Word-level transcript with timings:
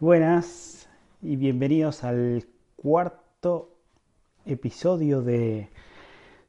Buenas 0.00 0.88
y 1.22 1.34
bienvenidos 1.34 2.04
al 2.04 2.44
cuarto 2.76 3.74
episodio 4.46 5.22
de 5.22 5.70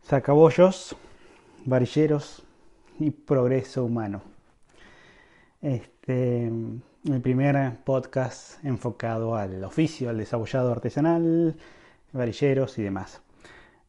Sacabollos, 0.04 0.96
Varilleros 1.66 2.44
y 3.00 3.10
Progreso 3.10 3.86
Humano. 3.86 4.22
Este, 5.64 6.46
el 6.46 7.22
primer 7.24 7.76
podcast 7.84 8.64
enfocado 8.64 9.36
al 9.36 9.64
oficio, 9.64 10.12
al 10.12 10.20
desabollado 10.20 10.72
artesanal, 10.72 11.58
varilleros 12.14 12.78
y 12.78 12.84
demás. 12.84 13.20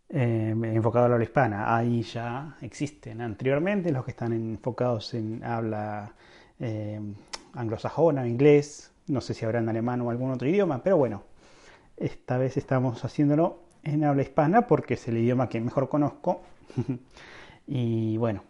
Eh, 0.08 0.54
enfocado 0.58 1.04
a 1.04 1.08
la 1.10 1.14
habla 1.16 1.24
hispana. 1.24 1.76
Ahí 1.76 2.00
ya 2.00 2.56
existen 2.62 3.20
anteriormente 3.20 3.92
los 3.92 4.06
que 4.06 4.12
están 4.12 4.32
enfocados 4.32 5.12
en 5.12 5.44
habla 5.44 6.14
eh, 6.58 6.98
anglosajona, 7.52 8.26
inglés, 8.26 8.89
no 9.10 9.20
sé 9.20 9.34
si 9.34 9.44
habrá 9.44 9.58
en 9.58 9.68
alemán 9.68 10.00
o 10.00 10.10
algún 10.10 10.30
otro 10.30 10.48
idioma, 10.48 10.82
pero 10.82 10.96
bueno, 10.96 11.24
esta 11.96 12.38
vez 12.38 12.56
estamos 12.56 13.04
haciéndolo 13.04 13.62
en 13.82 14.04
habla 14.04 14.22
hispana 14.22 14.66
porque 14.66 14.94
es 14.94 15.08
el 15.08 15.18
idioma 15.18 15.48
que 15.48 15.60
mejor 15.60 15.88
conozco. 15.88 16.42
y 17.66 18.16
bueno, 18.16 18.42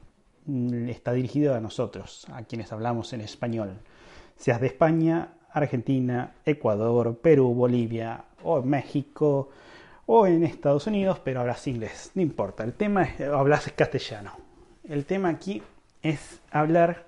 está 0.88 1.12
dirigido 1.12 1.54
a 1.54 1.60
nosotros, 1.60 2.26
a 2.32 2.42
quienes 2.42 2.72
hablamos 2.72 3.12
en 3.12 3.20
español. 3.20 3.78
Seas 4.36 4.60
de 4.60 4.68
España, 4.68 5.34
Argentina, 5.52 6.34
Ecuador, 6.44 7.18
Perú, 7.18 7.54
Bolivia 7.54 8.24
o 8.42 8.62
México 8.62 9.50
o 10.06 10.26
en 10.26 10.44
Estados 10.44 10.86
Unidos, 10.86 11.20
pero 11.22 11.40
hablas 11.40 11.66
inglés, 11.66 12.12
no 12.14 12.22
importa. 12.22 12.64
El 12.64 12.72
tema 12.74 13.02
es 13.02 13.20
hablas 13.20 13.70
castellano. 13.72 14.32
El 14.88 15.04
tema 15.04 15.28
aquí 15.28 15.62
es 16.02 16.40
hablar 16.50 17.06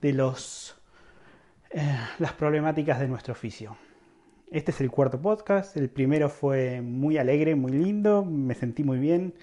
de 0.00 0.12
los 0.12 0.77
eh, 1.70 1.98
las 2.18 2.32
problemáticas 2.32 2.98
de 2.98 3.08
nuestro 3.08 3.32
oficio. 3.32 3.76
Este 4.50 4.70
es 4.70 4.80
el 4.80 4.90
cuarto 4.90 5.20
podcast. 5.20 5.76
El 5.76 5.90
primero 5.90 6.30
fue 6.30 6.80
muy 6.80 7.18
alegre, 7.18 7.54
muy 7.54 7.72
lindo, 7.72 8.24
me 8.24 8.54
sentí 8.54 8.82
muy 8.82 8.98
bien. 8.98 9.34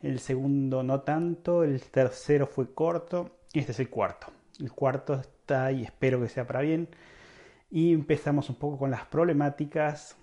El 0.00 0.18
segundo 0.18 0.82
no 0.82 1.02
tanto. 1.02 1.64
El 1.64 1.82
tercero 1.82 2.46
fue 2.46 2.72
corto. 2.72 3.30
Y 3.52 3.58
este 3.58 3.72
es 3.72 3.80
el 3.80 3.90
cuarto. 3.90 4.28
El 4.58 4.72
cuarto 4.72 5.14
está 5.14 5.70
y 5.72 5.84
espero 5.84 6.20
que 6.20 6.28
sea 6.28 6.46
para 6.46 6.62
bien. 6.62 6.88
Y 7.70 7.92
empezamos 7.92 8.48
un 8.48 8.56
poco 8.56 8.78
con 8.78 8.90
las 8.90 9.04
problemáticas 9.06 10.16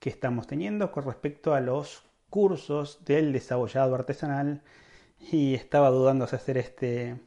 que 0.00 0.10
estamos 0.10 0.46
teniendo 0.48 0.90
con 0.90 1.04
respecto 1.04 1.54
a 1.54 1.60
los 1.60 2.04
cursos 2.30 3.04
del 3.04 3.32
desabollado 3.32 3.94
artesanal. 3.94 4.62
Y 5.30 5.54
estaba 5.54 5.90
dudando 5.90 6.26
si 6.26 6.34
hacer 6.34 6.58
este, 6.58 7.20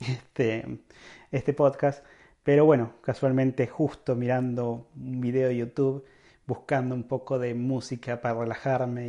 este, 0.00 0.80
este 1.30 1.54
podcast 1.54 2.04
pero 2.46 2.64
bueno, 2.64 2.92
casualmente 3.02 3.66
justo 3.66 4.14
mirando 4.14 4.86
un 4.94 5.20
video 5.20 5.48
de 5.48 5.56
YouTube, 5.56 6.04
buscando 6.46 6.94
un 6.94 7.02
poco 7.02 7.40
de 7.40 7.54
música 7.54 8.20
para 8.20 8.38
relajarme 8.38 9.08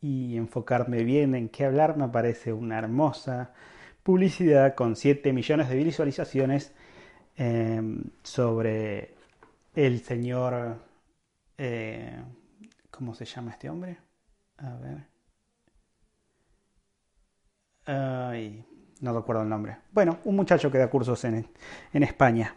y, 0.00 0.36
enfocarme 0.38 1.04
bien 1.04 1.34
en 1.34 1.50
qué 1.50 1.66
hablar, 1.66 1.98
me 1.98 2.04
aparece 2.04 2.50
una 2.54 2.78
hermosa 2.78 3.52
publicidad 4.02 4.74
con 4.74 4.96
7 4.96 5.34
millones 5.34 5.68
de 5.68 5.76
visualizaciones 5.84 6.72
em, 7.36 8.04
sobre 8.22 9.16
el 9.74 10.00
señor... 10.00 10.78
Eh, 11.58 12.22
¿Cómo 12.90 13.14
se 13.14 13.26
llama 13.26 13.50
este 13.50 13.68
hombre? 13.68 13.98
A 14.56 14.74
ver. 14.76 15.06
Ay, 17.84 18.64
no 19.02 19.12
recuerdo 19.12 19.42
el 19.42 19.50
nombre. 19.50 19.76
Bueno, 19.92 20.20
un 20.24 20.36
muchacho 20.36 20.70
que 20.70 20.78
da 20.78 20.88
cursos 20.88 21.22
en, 21.24 21.46
en 21.92 22.02
España. 22.02 22.56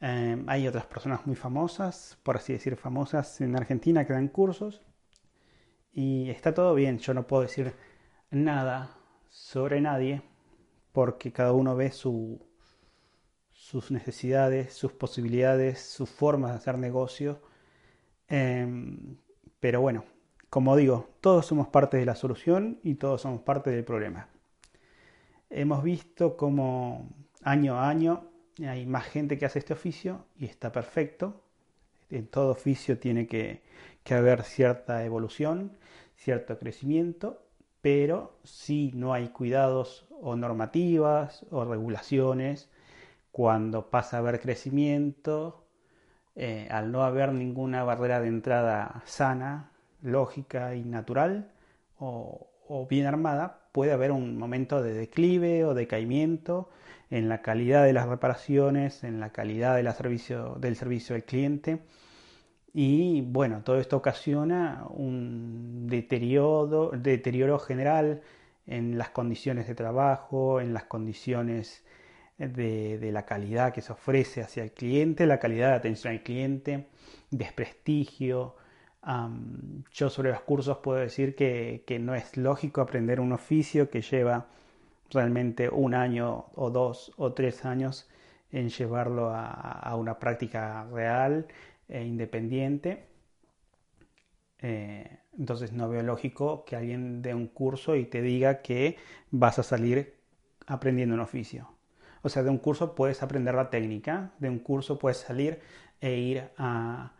Em, 0.00 0.48
hay 0.48 0.66
otras 0.66 0.86
personas 0.86 1.26
muy 1.26 1.36
famosas, 1.36 2.18
por 2.22 2.36
así 2.36 2.52
decir, 2.54 2.76
famosas 2.76 3.40
en 3.40 3.56
Argentina 3.56 4.06
que 4.06 4.14
dan 4.14 4.28
cursos. 4.28 4.82
Y 5.92 6.30
está 6.30 6.54
todo 6.54 6.74
bien, 6.74 6.98
yo 6.98 7.14
no 7.14 7.26
puedo 7.26 7.42
decir 7.42 7.74
nada 8.30 8.96
sobre 9.28 9.80
nadie 9.80 10.22
porque 10.92 11.32
cada 11.32 11.52
uno 11.52 11.76
ve 11.76 11.90
su, 11.92 12.40
sus 13.52 13.90
necesidades, 13.90 14.72
sus 14.72 14.92
posibilidades, 14.92 15.80
sus 15.80 16.08
formas 16.10 16.52
de 16.52 16.56
hacer 16.58 16.78
negocio. 16.78 17.42
Em, 18.28 19.16
pero 19.60 19.80
bueno, 19.80 20.04
como 20.48 20.76
digo, 20.76 21.10
todos 21.20 21.46
somos 21.46 21.68
parte 21.68 21.96
de 21.98 22.06
la 22.06 22.14
solución 22.14 22.80
y 22.82 22.94
todos 22.96 23.22
somos 23.22 23.42
parte 23.42 23.70
del 23.70 23.84
problema. 23.84 24.28
Hemos 25.50 25.82
visto 25.82 26.36
como 26.36 27.08
año 27.42 27.76
a 27.78 27.88
año 27.88 28.29
hay 28.68 28.86
más 28.86 29.06
gente 29.06 29.38
que 29.38 29.46
hace 29.46 29.58
este 29.58 29.72
oficio 29.72 30.26
y 30.38 30.46
está 30.46 30.72
perfecto. 30.72 31.42
En 32.10 32.26
todo 32.26 32.50
oficio 32.50 32.98
tiene 32.98 33.26
que, 33.26 33.62
haber 34.10 34.42
cierta 34.42 35.04
evolución, 35.04 35.76
cierto 36.16 36.58
crecimiento, 36.58 37.42
pero 37.80 38.36
si 38.42 38.90
no 38.94 39.14
hay 39.14 39.28
cuidados 39.28 40.06
o 40.20 40.34
normativas 40.36 41.46
o 41.50 41.64
regulaciones, 41.64 42.68
cuando 43.30 43.90
pasa 43.90 44.16
a 44.16 44.20
haber 44.20 44.40
crecimiento, 44.40 45.64
eh, 46.34 46.66
al 46.70 46.90
no 46.90 47.04
haber 47.04 47.32
ninguna 47.32 47.84
barrera 47.84 48.20
de 48.20 48.28
entrada 48.28 49.02
sana, 49.04 49.70
lógica 50.02 50.74
y 50.74 50.82
natural 50.84 51.52
o 51.98 52.49
bien 52.88 53.06
armada, 53.06 53.60
puede 53.72 53.92
haber 53.92 54.12
un 54.12 54.38
momento 54.38 54.82
de 54.82 54.94
declive 54.94 55.64
o 55.64 55.74
decaimiento 55.74 56.70
en 57.10 57.28
la 57.28 57.42
calidad 57.42 57.84
de 57.84 57.92
las 57.92 58.08
reparaciones, 58.08 59.04
en 59.04 59.20
la 59.20 59.30
calidad 59.30 59.76
del 59.76 59.92
servicio, 59.92 60.56
del 60.60 60.76
servicio 60.76 61.16
al 61.16 61.24
cliente. 61.24 61.80
Y 62.72 63.22
bueno, 63.22 63.62
todo 63.64 63.80
esto 63.80 63.96
ocasiona 63.96 64.84
un 64.90 65.88
deterioro, 65.88 66.92
deterioro 66.94 67.58
general 67.58 68.22
en 68.66 68.96
las 68.96 69.10
condiciones 69.10 69.66
de 69.66 69.74
trabajo, 69.74 70.60
en 70.60 70.72
las 70.72 70.84
condiciones 70.84 71.84
de, 72.38 73.10
la 73.12 73.26
calidad 73.26 73.72
que 73.72 73.82
se 73.82 73.92
ofrece 73.92 74.42
hacia 74.42 74.62
el 74.62 74.72
cliente, 74.72 75.26
la 75.26 75.38
calidad 75.38 75.70
de 75.70 75.74
atención 75.74 76.12
al 76.14 76.22
cliente, 76.22 76.86
desprestigio. 77.30 78.56
Yo 79.02 80.10
sobre 80.10 80.30
los 80.30 80.42
cursos 80.42 80.78
puedo 80.78 80.98
decir 80.98 81.34
que, 81.34 81.98
no 82.00 82.14
es 82.14 82.36
lógico 82.36 82.80
aprender 82.80 83.20
un 83.20 83.32
oficio 83.32 83.90
que 83.90 84.02
lleva 84.02 84.46
realmente 85.10 85.68
un 85.68 85.94
año 85.94 86.46
o 86.54 86.70
dos 86.70 87.12
o 87.16 87.32
tres 87.32 87.64
años 87.64 88.08
en 88.52 88.68
llevarlo 88.68 89.32
a, 89.34 89.94
una 89.96 90.18
práctica 90.18 90.86
real 90.92 91.46
e 91.88 92.04
independiente. 92.04 93.06
Eh, 94.62 95.18
entonces 95.38 95.72
no 95.72 95.88
veo 95.88 96.02
lógico 96.02 96.64
que 96.66 96.76
alguien 96.76 97.22
dé 97.22 97.34
un 97.34 97.46
curso 97.46 97.96
y 97.96 98.04
te 98.04 98.20
diga 98.20 98.60
que 98.60 98.98
vas 99.30 99.58
a 99.58 99.62
salir 99.62 100.14
aprendiendo 100.66 101.14
un 101.14 101.20
oficio. 101.20 101.68
O 102.22 102.28
sea, 102.28 102.42
de 102.42 102.50
un 102.50 102.58
curso 102.58 102.94
puedes 102.94 103.22
aprender 103.22 103.54
la 103.54 103.70
técnica, 103.70 104.32
de 104.38 104.50
un 104.50 104.58
curso 104.58 104.98
puedes 104.98 105.18
salir 105.18 105.60
e 106.00 106.16
ir 106.16 106.50
a, 106.58 107.12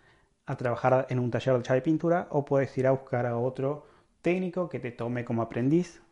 a 0.51 0.57
trabajar 0.57 1.07
en 1.11 1.21
un 1.21 1.31
taller 1.31 1.57
de 1.57 1.63
chave 1.63 1.81
pintura 1.81 2.27
o 2.31 2.45
puedes 2.45 2.77
ir 2.77 2.89
a 2.89 2.91
buscar 2.91 3.25
a 3.25 3.39
otro 3.39 3.87
técnico 4.21 4.69
que 4.69 4.81
te 4.81 4.91
tome 4.91 5.25
como 5.25 5.43
aprendiz, 5.43 6.03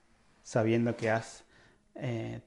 sabiendo 0.45 0.97
que 0.97 1.11
has 1.11 1.45
eh, 1.97 2.41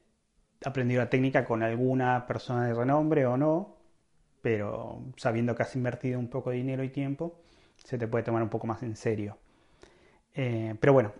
aprendido 0.64 1.02
la 1.02 1.10
técnica 1.10 1.44
con 1.44 1.62
alguna 1.62 2.26
persona 2.26 2.66
de 2.66 2.72
renombre 2.72 3.26
o 3.26 3.36
no, 3.36 3.76
pero 4.40 5.02
sabiendo 5.18 5.54
que 5.54 5.64
has 5.64 5.76
invertido 5.76 6.18
un 6.18 6.28
poco 6.28 6.48
de 6.48 6.56
dinero 6.56 6.82
y 6.82 6.88
tiempo, 6.88 7.42
se 7.76 7.98
te 7.98 8.08
puede 8.08 8.24
tomar 8.24 8.42
un 8.42 8.48
poco 8.48 8.66
más 8.66 8.82
en 8.82 8.96
serio. 8.96 9.36
Eh, 10.34 10.74
pero 10.80 10.94
bueno, 10.94 11.12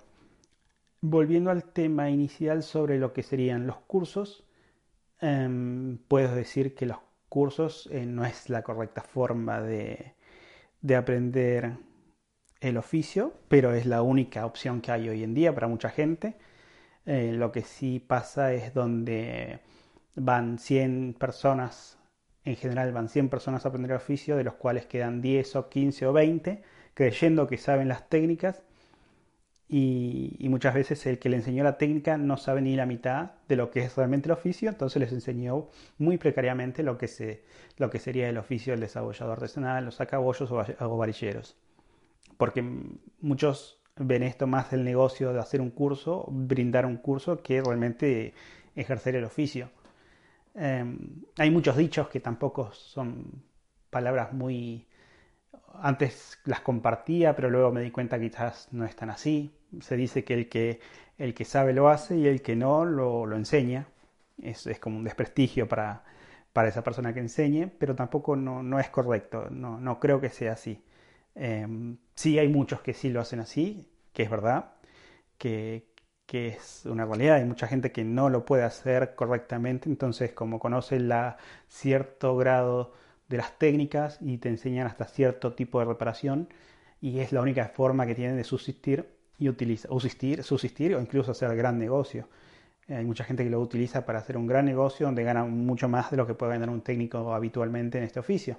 volviendo 1.02 1.50
al 1.50 1.64
tema 1.64 2.08
inicial 2.08 2.62
sobre 2.62 2.98
lo 2.98 3.12
que 3.12 3.22
serían 3.22 3.66
los 3.66 3.76
cursos, 3.80 4.46
em, 5.20 5.98
puedo 6.08 6.34
decir 6.34 6.74
que 6.74 6.86
los 6.86 6.98
cursos 7.28 7.90
eh, 7.92 8.06
no 8.06 8.24
es 8.24 8.48
la 8.48 8.62
correcta 8.62 9.02
forma 9.02 9.60
de, 9.60 10.14
de 10.82 10.96
aprender 10.96 11.76
el 12.60 12.76
oficio, 12.76 13.34
pero 13.48 13.74
es 13.74 13.86
la 13.86 14.02
única 14.02 14.46
opción 14.46 14.80
que 14.80 14.92
hay 14.92 15.08
hoy 15.08 15.24
en 15.24 15.34
día 15.34 15.54
para 15.54 15.68
mucha 15.68 15.90
gente. 15.90 16.36
Eh, 17.06 17.32
lo 17.32 17.50
que 17.52 17.62
sí 17.62 17.98
pasa 17.98 18.52
es 18.52 18.74
donde 18.74 19.60
van 20.14 20.58
100 20.58 21.16
personas 21.18 21.98
en 22.44 22.56
general 22.56 22.92
van 22.92 23.08
100 23.08 23.28
personas 23.28 23.64
a 23.64 23.68
aprender 23.68 23.92
el 23.92 23.98
oficio, 23.98 24.36
de 24.36 24.44
los 24.44 24.54
cuales 24.54 24.86
quedan 24.86 25.20
10 25.22 25.56
o 25.56 25.68
15 25.68 26.06
o 26.06 26.12
20, 26.12 26.62
creyendo 26.94 27.46
que 27.46 27.56
saben 27.56 27.88
las 27.88 28.08
técnicas 28.08 28.62
y, 29.74 30.48
muchas 30.50 30.74
veces 30.74 31.06
el 31.06 31.18
que 31.18 31.30
le 31.30 31.38
enseñó 31.38 31.64
la 31.64 31.78
técnica 31.78 32.18
no 32.18 32.36
sabe 32.36 32.60
ni 32.60 32.76
la 32.76 32.84
mitad 32.84 33.30
de 33.48 33.56
lo 33.56 33.70
que 33.70 33.80
es 33.80 33.96
realmente 33.96 34.28
el 34.28 34.32
oficio, 34.32 34.68
entonces 34.68 35.00
les 35.00 35.12
enseñó 35.12 35.70
muy 35.96 36.18
precariamente 36.18 36.82
lo 36.82 36.98
que, 36.98 37.08
se, 37.08 37.42
lo 37.78 37.88
que 37.88 37.98
sería 37.98 38.28
el 38.28 38.36
oficio 38.36 38.74
del 38.74 38.80
desabollador 38.80 39.32
artesanal, 39.38 39.86
los 39.86 39.94
sacabollos 39.94 40.52
o, 40.52 40.96
varilleros. 40.98 41.56
Porque 42.36 42.62
muchos 43.22 43.80
ven 43.96 44.24
esto 44.24 44.46
más 44.46 44.70
del 44.70 44.84
negocio 44.84 45.32
de 45.32 45.40
hacer 45.40 45.62
un 45.62 45.70
curso, 45.70 46.26
brindar 46.28 46.84
un 46.84 46.98
curso, 46.98 47.42
que 47.42 47.62
realmente 47.62 48.34
ejercer 48.76 49.16
el 49.16 49.24
oficio. 49.24 49.70
Em, 50.54 50.98
hay 51.38 51.50
muchos 51.50 51.78
dichos 51.78 52.08
que 52.08 52.20
tampoco 52.20 52.72
son 52.72 53.42
palabras 53.88 54.34
muy... 54.34 54.86
Antes 55.80 56.38
las 56.44 56.60
compartía, 56.60 57.34
pero 57.36 57.50
luego 57.50 57.72
me 57.72 57.80
di 57.82 57.90
cuenta 57.90 58.18
que 58.18 58.30
quizás 58.30 58.68
no 58.72 58.84
están 58.84 59.10
así 59.10 59.52
se 59.80 59.96
dice 59.96 60.24
que 60.24 60.34
el 60.34 60.48
que, 60.48 60.80
el 61.18 61.34
que 61.34 61.44
sabe 61.44 61.72
lo 61.72 61.88
hace 61.88 62.16
y 62.16 62.26
el 62.26 62.42
que 62.42 62.56
no 62.56 62.84
lo, 62.84 63.26
lo 63.26 63.36
enseña. 63.36 63.86
Es, 64.40 64.66
es, 64.66 64.78
como 64.78 64.98
un 64.98 65.04
desprestigio 65.04 65.68
para, 65.68 66.04
para, 66.52 66.68
esa 66.68 66.82
persona 66.82 67.14
que 67.14 67.20
enseñe, 67.20 67.68
pero 67.78 67.94
tampoco 67.94 68.34
no, 68.36 68.62
no 68.62 68.80
es 68.80 68.88
correcto, 68.88 69.48
no, 69.50 69.78
no, 69.78 70.00
creo 70.00 70.20
que 70.20 70.30
sea 70.30 70.52
así. 70.52 70.82
Eh, 71.34 71.66
sí 72.14 72.38
hay 72.38 72.48
muchos 72.48 72.80
que 72.80 72.94
sí 72.94 73.10
lo 73.10 73.20
hacen 73.20 73.40
así, 73.40 73.88
que 74.12 74.24
es 74.24 74.30
verdad, 74.30 74.72
que, 75.38 75.86
que, 76.26 76.48
es 76.48 76.86
una 76.86 77.04
realidad, 77.04 77.36
hay 77.36 77.44
mucha 77.44 77.68
gente 77.68 77.92
que 77.92 78.04
no 78.04 78.30
lo 78.30 78.44
puede 78.44 78.64
hacer 78.64 79.14
correctamente, 79.14 79.88
entonces 79.88 80.32
como 80.32 80.58
conoce 80.58 80.98
la, 80.98 81.36
cierto 81.68 82.36
grado 82.36 82.94
de 83.32 83.38
las 83.38 83.58
técnicas 83.58 84.18
y 84.20 84.36
te 84.36 84.50
enseñan 84.50 84.86
hasta 84.86 85.06
cierto 85.06 85.54
tipo 85.54 85.78
de 85.80 85.86
reparación, 85.86 86.48
y 87.00 87.18
es 87.20 87.32
la 87.32 87.40
única 87.40 87.66
forma 87.68 88.06
que 88.06 88.14
tienen 88.14 88.36
de 88.36 88.44
subsistir, 88.44 89.08
y 89.38 89.48
utiliza, 89.48 89.88
subsistir, 89.88 90.42
subsistir 90.44 90.94
o 90.94 91.00
incluso 91.00 91.32
hacer 91.32 91.56
gran 91.56 91.78
negocio. 91.78 92.28
Hay 92.88 93.04
mucha 93.04 93.24
gente 93.24 93.42
que 93.42 93.50
lo 93.50 93.60
utiliza 93.60 94.04
para 94.04 94.18
hacer 94.18 94.36
un 94.36 94.46
gran 94.46 94.66
negocio 94.66 95.06
donde 95.06 95.24
gana 95.24 95.44
mucho 95.44 95.88
más 95.88 96.10
de 96.10 96.18
lo 96.18 96.26
que 96.26 96.34
puede 96.34 96.52
ganar 96.52 96.68
un 96.68 96.82
técnico 96.82 97.34
habitualmente 97.34 97.98
en 97.98 98.04
este 98.04 98.20
oficio. 98.20 98.58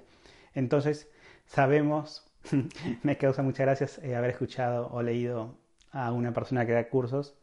Entonces, 0.54 1.08
sabemos, 1.46 2.26
me 3.02 3.16
causa 3.16 3.42
muchas 3.42 3.66
gracias 3.66 3.98
eh, 4.02 4.16
haber 4.16 4.30
escuchado 4.30 4.88
o 4.92 5.02
leído 5.02 5.56
a 5.92 6.12
una 6.12 6.34
persona 6.34 6.66
que 6.66 6.72
da 6.72 6.88
cursos 6.88 7.36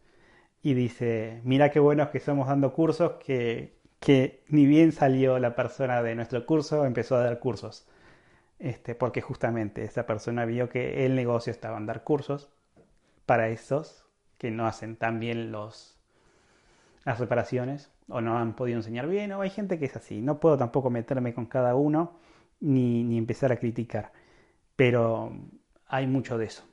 y 0.61 0.73
dice, 0.73 1.39
mira 1.43 1.71
qué 1.71 1.79
buenos 1.79 2.09
que 2.09 2.19
somos 2.19 2.47
dando 2.47 2.73
cursos 2.73 3.13
que, 3.25 3.80
que 4.01 4.43
ni 4.49 4.65
bien 4.65 4.91
salió 4.91 5.39
la 5.39 5.55
persona 5.55 6.01
de 6.03 6.15
nuestro 6.15 6.45
curso, 6.45 6.85
empezó 6.85 7.15
a 7.15 7.23
dar 7.23 7.39
cursos. 7.39 7.87
Este, 8.59 8.95
porque 8.95 9.21
justamente 9.21 9.83
esa 9.83 10.05
persona 10.05 10.45
vio 10.45 10.69
que 10.69 11.05
el 11.05 11.15
negocio 11.15 11.51
estaba 11.51 11.77
en 11.77 11.85
dar 11.85 12.03
cursos 12.03 12.49
para 13.25 13.49
esos 13.49 14.05
que 14.37 14.51
no 14.51 14.67
hacen 14.67 14.95
tan 14.97 15.19
bien 15.19 15.51
los, 15.51 15.99
las 17.05 17.19
reparaciones 17.19 17.91
o 18.07 18.21
no 18.21 18.37
han 18.39 18.55
podido 18.55 18.77
enseñar 18.77 19.07
bien, 19.07 19.31
o 19.33 19.41
hay 19.41 19.51
gente 19.51 19.79
que 19.79 19.85
es 19.85 19.95
así. 19.95 20.21
No 20.21 20.39
puedo 20.39 20.57
tampoco 20.57 20.89
meterme 20.89 21.33
con 21.33 21.45
cada 21.45 21.75
uno 21.75 22.19
ni, 22.59 23.03
ni 23.03 23.17
empezar 23.19 23.51
a 23.51 23.57
criticar, 23.57 24.11
pero 24.75 25.31
hay 25.87 26.07
mucho 26.07 26.37
de 26.39 26.45
eso. 26.45 26.63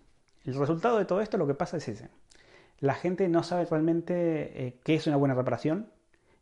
El 0.47 0.55
resultado 0.55 0.99
de 0.99 1.05
todo 1.05 1.21
esto 1.21 1.37
lo 1.37 1.47
que 1.47 1.55
pasa 1.55 1.77
es 1.77 1.89
ese. 1.89 2.09
La 2.81 2.95
gente 2.95 3.29
no 3.29 3.43
sabe 3.43 3.67
realmente 3.67 4.67
eh, 4.67 4.81
qué 4.83 4.95
es 4.95 5.07
una 5.07 5.17
buena 5.17 5.35
reparación. 5.35 5.91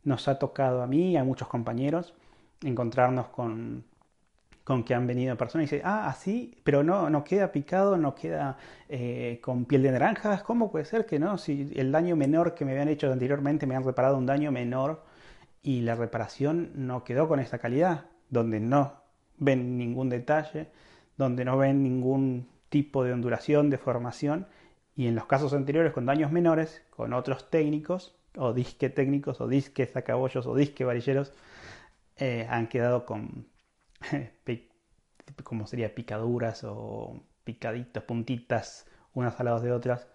Nos 0.07 0.27
ha 0.29 0.39
tocado 0.39 0.83
a 0.83 0.87
mí 0.87 1.11
y 1.11 1.17
a 1.19 1.25
muchos 1.25 1.49
compañeros 1.49 2.15
encontrarnos 2.63 3.27
con 3.27 3.85
con 4.67 4.83
que 4.83 4.95
han 4.95 5.07
venido 5.07 5.37
personas 5.37 5.71
y 5.71 5.77
dicen, 5.77 5.83
ah, 5.87 6.09
así, 6.09 6.61
pero 6.65 6.83
no, 6.83 7.23
queda 7.23 7.53
picado, 7.53 7.97
no 7.99 8.17
queda 8.17 8.59
eh, 8.89 9.39
con 9.41 9.65
piel 9.65 9.85
de 9.85 9.93
naranjas, 9.93 10.43
¿cómo 10.43 10.73
puede 10.73 10.85
ser 10.85 11.07
que 11.07 11.21
no? 11.21 11.39
Si 11.39 11.71
el 11.77 11.93
daño 11.93 12.17
menor 12.17 12.57
que 12.57 12.65
me 12.65 12.73
habían 12.73 12.89
hecho 12.89 13.13
anteriormente 13.13 13.65
me 13.69 13.77
han 13.77 13.85
reparado 13.85 14.19
un 14.19 14.27
daño 14.27 14.51
menor 14.51 15.05
y 15.63 15.83
la 15.83 15.95
reparación 15.95 16.73
no 16.75 17.05
quedó 17.05 17.29
con 17.29 17.39
esta 17.39 17.59
calidad, 17.61 18.07
donde 18.29 18.59
no 18.59 18.95
ven 19.39 19.79
ningún 19.79 20.09
detalle, 20.09 20.67
donde 21.17 21.45
no 21.45 21.57
ven 21.57 21.85
ningún 21.85 22.49
tipo 22.69 23.05
de 23.05 23.13
ondulación, 23.13 23.71
de 23.71 23.79
formación, 23.79 24.49
y 24.97 25.07
en 25.07 25.15
los 25.15 25.27
casos 25.27 25.55
anteriores 25.55 25.93
con 25.93 26.07
daños 26.07 26.33
menores, 26.33 26.83
con 26.91 27.13
otros 27.13 27.51
técnicos, 27.51 28.17
o 28.37 28.53
disque 28.53 28.91
técnicos, 28.91 29.41
o 29.41 29.49
disque 29.49 29.87
sacabollos, 29.87 30.47
o 30.47 30.55
disque 30.55 30.85
varilleros, 30.85 31.33
eh, 32.17 32.47
han 32.51 32.69
quedado 32.69 33.05
con 33.07 33.47
como 35.45 35.67
sería 35.67 35.95
picaduras 35.95 36.65
o 36.65 37.21
picaditos, 37.45 38.03
puntitas, 38.05 38.87
unas 39.15 39.39
al 39.41 39.47
lado 39.47 39.61
de 39.61 39.73
otras. 39.73 40.09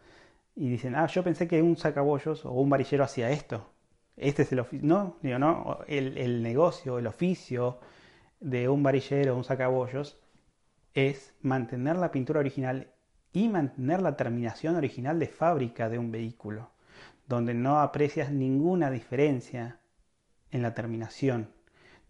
Y 0.56 0.70
dicen, 0.70 0.96
ah, 0.96 1.08
yo 1.08 1.24
pensé 1.24 1.48
que 1.48 1.62
un 1.62 1.78
sacabollos 1.78 2.46
o 2.46 2.52
un 2.52 2.70
varillero 2.70 3.04
hacía 3.04 3.32
esto. 3.32 3.70
Este 4.18 4.44
es 4.44 4.52
el 4.52 4.60
oficio. 4.60 4.88
No, 4.88 5.18
digo, 5.22 5.40
no, 5.40 5.80
el, 5.88 6.18
el 6.18 6.44
negocio, 6.44 7.00
el 7.00 7.08
oficio 7.08 7.80
de 8.40 8.70
un 8.70 8.84
varillero 8.84 9.34
o 9.34 9.38
un 9.38 9.44
sacabollos 9.44 10.18
es 10.94 11.34
mantener 11.42 11.96
la 11.98 12.12
pintura 12.12 12.40
original 12.40 12.88
y 13.34 13.48
mantener 13.48 14.02
la 14.02 14.18
terminación 14.18 14.76
original 14.76 15.20
de 15.20 15.28
fábrica 15.28 15.90
de 15.90 15.98
un 15.98 16.12
vehículo, 16.12 16.72
donde 17.36 17.54
no 17.54 17.80
aprecias 17.80 18.32
ninguna 18.32 18.92
diferencia 18.92 19.80
en 20.52 20.62
la 20.62 20.74
terminación 20.74 21.50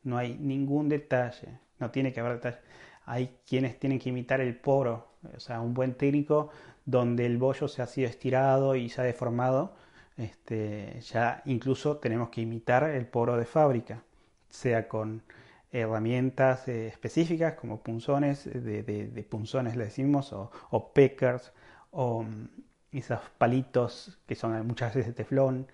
no 0.04 0.18
hay 0.18 0.38
ningún 0.38 0.90
detalle, 0.90 1.60
no 1.80 1.92
tiene 1.92 2.14
que 2.14 2.20
haber 2.20 2.34
detalle. 2.34 2.60
Hay 3.06 3.40
quienes 3.48 3.80
tienen 3.80 4.00
que 4.00 4.10
imitar 4.10 4.42
el 4.42 4.56
poro, 4.56 5.16
o 5.36 5.40
sea, 5.40 5.62
un 5.62 5.74
buen 5.74 5.96
técnico 5.96 6.50
donde 6.86 7.26
el 7.26 7.38
bollo 7.38 7.68
se 7.68 7.82
ha 7.82 7.88
sido 7.88 8.10
estirado 8.10 8.76
y 8.76 8.90
se 8.90 9.02
ha 9.02 9.04
deformado, 9.04 9.76
este, 10.18 11.00
ya 11.02 11.42
incluso 11.46 11.98
tenemos 11.98 12.30
que 12.30 12.42
imitar 12.42 12.84
el 12.84 13.06
poro 13.08 13.38
de 13.38 13.46
fábrica, 13.46 14.04
sea 14.50 14.88
con 14.88 15.24
herramientas 15.72 16.68
eh, 16.68 16.88
específicas 16.88 17.54
como 17.54 17.82
punzones, 17.82 18.46
de, 18.46 19.28
punzones 19.30 19.76
le 19.76 19.86
decimos, 19.86 20.34
o, 20.34 20.52
o 20.72 20.94
peckers, 20.94 21.54
o 21.92 22.24
mm, 22.24 22.48
esos 22.92 23.20
palitos 23.38 24.20
que 24.28 24.36
son 24.36 24.66
muchas 24.68 24.94
veces 24.94 25.08
de 25.08 25.14
teflón. 25.14 25.68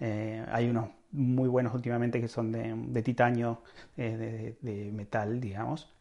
Eh, 0.00 0.44
hay 0.50 0.68
unos 0.68 0.90
muy 1.10 1.48
buenos 1.48 1.74
últimamente 1.74 2.20
que 2.20 2.28
son 2.28 2.52
de, 2.52 3.02
titanio, 3.02 3.62
eh, 3.96 4.56
de, 4.60 4.92
metal, 4.92 5.40
digamos. 5.40 5.92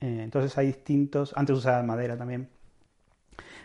Eh, 0.00 0.20
entonces 0.22 0.56
hay 0.58 0.66
distintos, 0.66 1.32
antes 1.36 1.56
usaba 1.56 1.82
madera 1.82 2.16
también. 2.16 2.48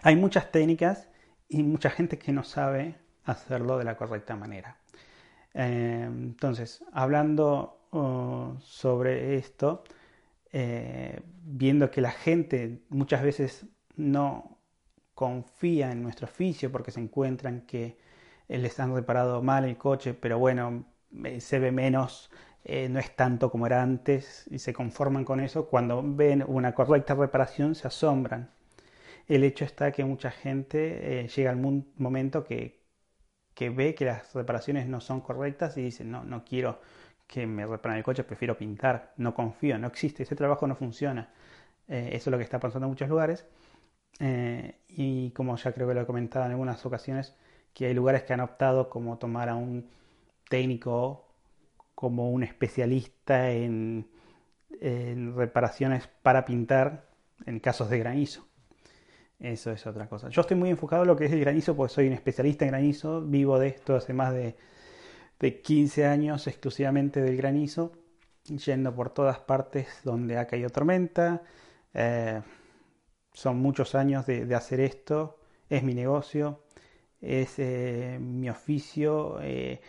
Hay 0.04 0.16
muchas 0.16 0.52
técnicas 0.52 1.10
y 1.50 1.64
mucha 1.64 1.90
gente 1.90 2.18
que 2.20 2.32
no 2.32 2.44
sabe 2.44 2.96
hacerlo 3.26 3.78
de 3.78 3.86
la 3.86 3.98
correcta 3.98 4.36
manera. 4.36 4.78
Entonces, 5.56 6.84
hablando 6.94 7.88
oh, 7.92 8.56
sobre 8.60 9.36
esto, 9.36 9.84
viendo 11.44 11.92
que 11.92 12.02
la 12.02 12.12
gente 12.12 12.82
muchas 12.90 13.24
veces 13.24 13.66
no 13.96 14.53
confía 15.24 15.92
en 15.92 16.04
nuestro 16.04 16.26
oficio 16.28 16.72
porque 16.72 16.92
se 16.92 17.00
encuentran 17.00 17.62
que 17.72 17.98
les 18.50 18.80
han 18.80 18.94
reparado 18.96 19.42
mal 19.42 19.64
el 19.66 19.78
coche, 19.78 20.14
pero 20.14 20.38
bueno, 20.40 20.86
se 21.40 21.60
ve 21.60 21.72
menos, 21.72 22.30
eh, 22.66 22.90
no 22.90 23.00
es 23.00 23.16
tanto 23.16 23.50
como 23.52 23.66
era 23.68 23.82
antes 23.82 24.46
y 24.52 24.60
se 24.60 24.74
conforman 24.74 25.26
con 25.26 25.40
eso. 25.40 25.68
Cuando 25.68 26.02
ven 26.06 26.44
una 26.48 26.74
correcta 26.74 27.16
reparación 27.16 27.76
se 27.76 27.88
asombran. 27.88 28.50
El 29.28 29.44
hecho 29.44 29.66
está 29.66 29.92
que 29.92 30.06
mucha 30.06 30.32
gente 30.32 30.80
eh, 31.24 31.28
llega 31.30 31.52
al 31.52 31.58
momento 31.98 32.44
que, 32.44 32.82
que 33.56 33.70
ve 33.70 33.96
que 33.96 34.06
las 34.06 34.34
reparaciones 34.34 34.88
no 34.88 35.02
son 35.02 35.22
correctas 35.22 35.78
y 35.78 35.84
dice, 35.84 36.04
no, 36.06 36.24
no 36.24 36.44
quiero 36.46 36.82
que 37.28 37.48
me 37.48 37.66
reparen 37.66 37.98
el 38.00 38.04
coche, 38.04 38.24
prefiero 38.24 38.58
pintar, 38.58 39.14
no 39.18 39.34
confío, 39.36 39.78
no 39.80 39.88
existe, 39.88 40.24
ese 40.24 40.36
trabajo 40.36 40.68
no 40.68 40.76
funciona. 40.76 41.32
Eh, 41.88 42.12
eso 42.14 42.30
es 42.30 42.32
lo 42.32 42.38
que 42.38 42.44
está 42.46 42.60
pasando 42.60 42.88
en 42.88 42.92
muchos 42.92 43.10
lugares. 43.10 43.46
Y 44.20 45.32
como 45.32 45.56
ya 45.58 45.72
creo 45.74 45.88
que 45.88 45.94
lo 45.94 46.02
he 46.02 46.06
comentado 46.06 46.46
en 46.46 46.52
algunas 46.52 46.86
ocasiones, 46.86 47.36
que 47.74 47.88
hay 47.88 47.94
lugares 47.94 48.24
que 48.24 48.34
han 48.34 48.40
optado 48.40 48.90
como 48.90 49.18
tomar 49.18 49.50
a 49.50 49.56
un 49.56 49.90
técnico, 50.50 51.26
como 51.96 52.32
un 52.32 52.44
especialista 52.44 53.52
en, 53.52 54.08
reparaciones 55.36 56.10
para 56.22 56.44
pintar 56.46 57.08
en 57.46 57.60
casos 57.60 57.90
de 57.90 58.00
granizo. 58.00 58.46
Eso 59.40 59.72
es 59.72 59.86
otra 59.88 60.08
cosa. 60.08 60.30
Yo 60.30 60.42
estoy 60.42 60.58
muy 60.58 60.70
enfocado 60.70 61.04
en 61.04 61.08
lo 61.08 61.16
que 61.16 61.26
es 61.26 61.32
el 61.32 61.40
granizo 61.40 61.76
porque 61.76 61.94
soy 61.94 62.08
un 62.08 62.14
especialista 62.14 62.66
en 62.66 62.72
granizo, 62.72 63.22
vivo 63.22 63.60
de 63.60 63.70
esto 63.70 63.96
hace 63.96 64.14
más 64.14 64.34
de, 64.34 64.56
de 65.40 65.62
15 65.62 66.06
años 66.06 66.48
exclusivamente 66.48 67.22
del 67.22 67.38
granizo, 67.38 67.94
yendo 68.44 68.94
por 68.94 69.10
todas 69.10 69.40
partes 69.40 69.88
donde 70.04 70.38
ha 70.38 70.48
caído 70.48 70.70
tormenta. 70.70 71.42
Eh, 71.94 72.42
son 73.34 73.58
muchos 73.58 73.96
años 73.96 74.26
de, 74.26 74.54
hacer 74.56 74.80
esto, 74.80 75.40
es 75.70 75.84
mi 75.84 75.94
negocio, 75.94 76.62
es 77.22 77.60
eh, 77.60 78.18
mi 78.22 78.50
oficio. 78.50 79.40
Eh, 79.42 79.82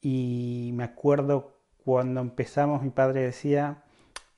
y 0.00 0.70
me 0.74 0.84
acuerdo 0.84 1.58
cuando 1.84 2.20
empezamos, 2.20 2.82
mi 2.82 2.90
padre 2.90 3.22
decía, 3.22 3.84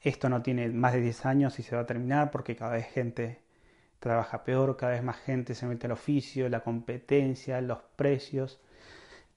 esto 0.01 0.29
no 0.29 0.43
tiene 0.43 0.69
más 0.69 0.93
de 0.93 1.01
10 1.01 1.27
años 1.27 1.59
y 1.59 1.63
se 1.63 1.77
va 1.77 1.83
a 1.83 1.87
terminar 1.87 2.31
porque 2.31 2.57
cada 2.57 2.73
vez 2.73 2.87
gente 2.87 3.41
trabaja 4.01 4.45
peor, 4.45 4.77
cada 4.77 4.93
vez 4.93 5.03
más 5.03 5.17
gente 5.19 5.55
se 5.55 5.67
mete 5.67 5.87
al 5.87 5.93
oficio, 5.93 6.49
la 6.49 6.61
competencia, 6.61 7.61
los 7.61 7.79
precios. 7.97 8.61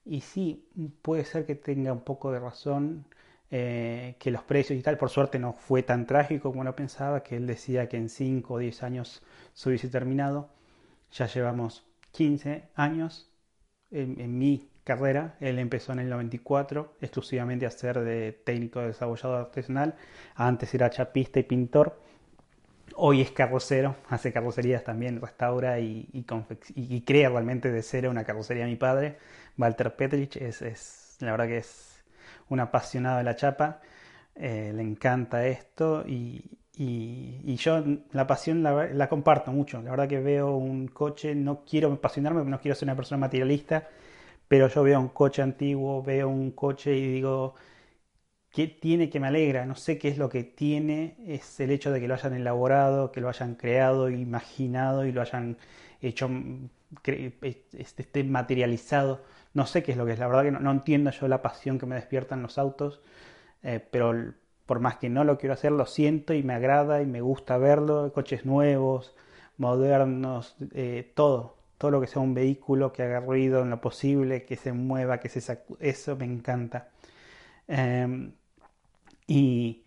Y 0.06 0.22
sí, 0.22 0.68
puede 1.02 1.26
ser 1.26 1.46
que 1.46 1.56
tenga 1.56 1.94
un 1.94 2.02
poco 2.02 2.32
de 2.32 2.40
razón 2.40 3.06
eh, 3.52 4.16
que 4.20 4.30
los 4.30 4.44
precios 4.44 4.78
y 4.78 4.84
tal, 4.84 4.98
por 4.98 5.10
suerte 5.10 5.40
no 5.40 5.54
fue 5.54 5.82
tan 5.82 6.06
trágico 6.06 6.50
como 6.50 6.62
uno 6.62 6.76
pensaba, 6.76 7.24
que 7.24 7.36
él 7.38 7.48
decía 7.48 7.90
que 7.90 7.98
en 7.98 8.10
5 8.10 8.54
o 8.54 8.58
10 8.60 8.84
años 8.84 9.24
se 9.54 9.70
hubiese 9.70 9.90
terminado. 9.90 10.50
Ya 11.12 11.26
llevamos 11.26 11.88
15 12.12 12.70
años 12.76 13.32
en, 13.92 14.38
mi 14.38 14.70
carrera. 14.84 15.36
Él 15.40 15.58
empezó 15.60 15.94
en 15.94 16.00
el 16.00 16.10
94 16.10 16.96
exclusivamente 17.02 17.66
a 17.66 17.72
ser 17.72 18.00
de 18.02 18.34
técnico 18.34 18.82
de 18.82 18.88
desarrollador 18.88 19.42
artesanal. 19.42 19.96
Antes 20.36 20.74
era 20.76 20.90
chapista 20.92 21.40
y 21.40 21.44
pintor. 21.44 22.00
Hoy 22.96 23.22
es 23.22 23.32
carrocero, 23.32 23.96
hace 24.10 24.32
carrocerías 24.32 24.84
también, 24.84 25.22
restaura 25.22 25.80
y, 25.80 26.08
y, 26.76 27.02
crea 27.02 27.30
realmente 27.30 27.72
de 27.72 27.82
cero 27.82 28.12
una 28.12 28.26
carrocería 28.26 28.66
mi 28.66 28.76
padre. 28.76 29.18
Walter 29.58 29.96
Petrich 29.96 30.38
es, 30.38 30.62
es 30.62 31.18
la 31.20 31.32
verdad 31.32 31.48
que 31.48 31.58
es 31.58 31.89
un 32.50 32.60
apasionado 32.60 33.18
de 33.20 33.24
la 33.24 33.36
chapa, 33.36 33.82
eh, 34.36 34.72
le 34.76 34.82
encanta 34.84 35.46
esto 35.48 36.04
y, 36.08 36.44
yo 37.58 37.84
la 38.14 38.26
pasión 38.28 38.64
la, 38.64 39.10
comparto 39.10 39.52
mucho. 39.52 39.82
La 39.82 39.92
verdad 39.92 40.08
que 40.08 40.20
veo 40.20 40.56
un 40.56 40.88
coche, 40.88 41.36
no 41.36 41.66
quiero 41.66 41.92
apasionarme, 41.92 42.44
no 42.46 42.60
quiero 42.62 42.76
ser 42.76 42.86
una 42.88 42.96
persona 42.96 43.20
materialista, 43.20 43.90
pero 44.48 44.68
yo 44.70 44.84
veo 44.84 45.00
un 45.00 45.10
coche 45.10 45.42
antiguo, 45.42 46.04
veo 46.04 46.30
un 46.30 46.52
coche 46.52 46.96
y 46.96 47.08
digo, 47.14 47.56
¿qué 48.52 48.68
tiene 48.68 49.10
que 49.10 49.20
me 49.20 49.28
alegra? 49.28 49.66
No 49.66 49.76
sé 49.76 49.98
qué 49.98 50.10
es 50.10 50.18
lo 50.18 50.30
que 50.30 50.44
tiene, 50.44 51.18
es 51.28 51.60
el 51.60 51.72
hecho 51.72 51.92
de 51.92 52.00
que 52.00 52.08
lo 52.08 52.14
hayan 52.16 52.34
elaborado, 52.34 53.12
que 53.12 53.22
lo 53.22 53.30
hayan 53.30 53.56
creado, 53.56 54.10
imaginado 54.10 55.06
y 55.06 55.12
lo 55.12 55.22
hayan 55.22 55.58
hecho, 56.02 56.30
esté 57.74 58.24
materializado 58.24 59.22
no 59.54 59.66
sé 59.66 59.84
qué 59.84 59.92
es 59.92 59.98
lo 59.98 60.06
que 60.06 60.14
es, 60.14 60.20
la 60.20 60.28
verdad 60.28 60.44
que 60.44 60.52
no, 60.52 60.72
entiendo 60.72 61.12
yo 61.12 61.28
la 61.28 61.42
pasión 61.42 61.80
que 61.80 61.86
me 61.86 61.96
despiertan 61.96 62.42
los 62.42 62.58
autos, 62.58 63.02
eh, 63.64 63.86
pero 63.92 64.14
por 64.66 64.80
más 64.80 64.98
que 64.98 65.10
no 65.10 65.24
lo 65.24 65.38
quiero 65.38 65.54
hacer, 65.54 65.72
lo 65.72 65.86
siento 65.86 66.34
y 66.34 66.44
me 66.44 66.54
agrada 66.54 67.02
y 67.02 67.06
me 67.06 67.22
gusta 67.22 67.58
verlo, 67.58 68.12
coches 68.14 68.46
nuevos, 68.46 69.16
modernos, 69.58 70.56
eh, 70.74 71.12
todo, 71.16 71.58
todo 71.78 71.92
lo 71.92 72.02
que 72.02 72.08
sea 72.08 72.22
un 72.22 72.34
vehículo 72.34 72.94
que 72.94 73.04
haga 73.04 73.20
ruido 73.22 73.62
en 73.64 73.72
lo 73.72 73.82
posible, 73.82 74.46
que 74.46 74.56
se 74.56 74.74
mueva, 74.74 75.20
que 75.20 75.30
se 75.30 75.42
sacude, 75.42 75.90
eso 75.90 76.16
me 76.16 76.26
encanta. 76.26 76.90
Em, 77.68 78.34
y, 79.28 79.86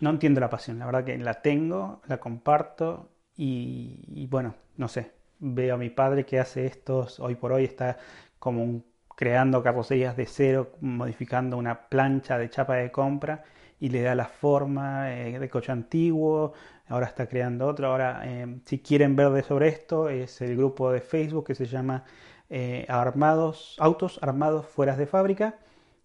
no 0.00 0.10
entiendo 0.10 0.40
la 0.40 0.50
pasión, 0.50 0.78
la 0.78 0.86
verdad 0.86 1.04
que 1.04 1.18
la 1.18 1.42
tengo, 1.42 2.02
la 2.06 2.18
comparto 2.18 3.10
y 3.36 4.26
bueno, 4.30 4.54
no 4.76 4.88
sé, 4.88 5.12
veo 5.38 5.74
a 5.74 5.78
mi 5.78 5.90
padre 5.90 6.24
que 6.24 6.38
hace 6.38 6.66
estos, 6.66 7.20
hoy 7.20 7.34
por 7.34 7.52
hoy 7.52 7.64
está 7.64 7.98
como 8.44 8.82
creando 9.16 9.62
carrocerías 9.62 10.18
de 10.18 10.26
cero, 10.26 10.72
modificando 10.82 11.56
una 11.56 11.88
plancha 11.88 12.36
de 12.36 12.50
chapa 12.50 12.74
de 12.74 12.90
compra 12.92 13.42
y 13.80 13.88
le 13.88 14.02
da 14.02 14.14
la 14.14 14.26
forma 14.26 15.14
eh, 15.14 15.38
de 15.38 15.48
coche 15.48 15.72
antiguo, 15.72 16.52
ahora 16.88 17.06
está 17.06 17.26
creando 17.26 17.66
otro. 17.66 17.86
Ahora, 17.86 18.20
eh, 18.26 18.60
si 18.66 18.80
quieren 18.80 19.16
ver 19.16 19.30
de 19.30 19.42
sobre 19.42 19.68
esto, 19.68 20.10
es 20.10 20.42
el 20.42 20.58
grupo 20.58 20.92
de 20.92 21.00
Facebook 21.00 21.46
que 21.46 21.54
se 21.54 21.64
llama 21.64 22.04
eh, 22.50 22.84
Armados, 22.86 23.76
Autos 23.78 24.18
Armados 24.22 24.66
Fuera 24.66 24.94
de 24.94 25.06
Fábrica. 25.06 25.54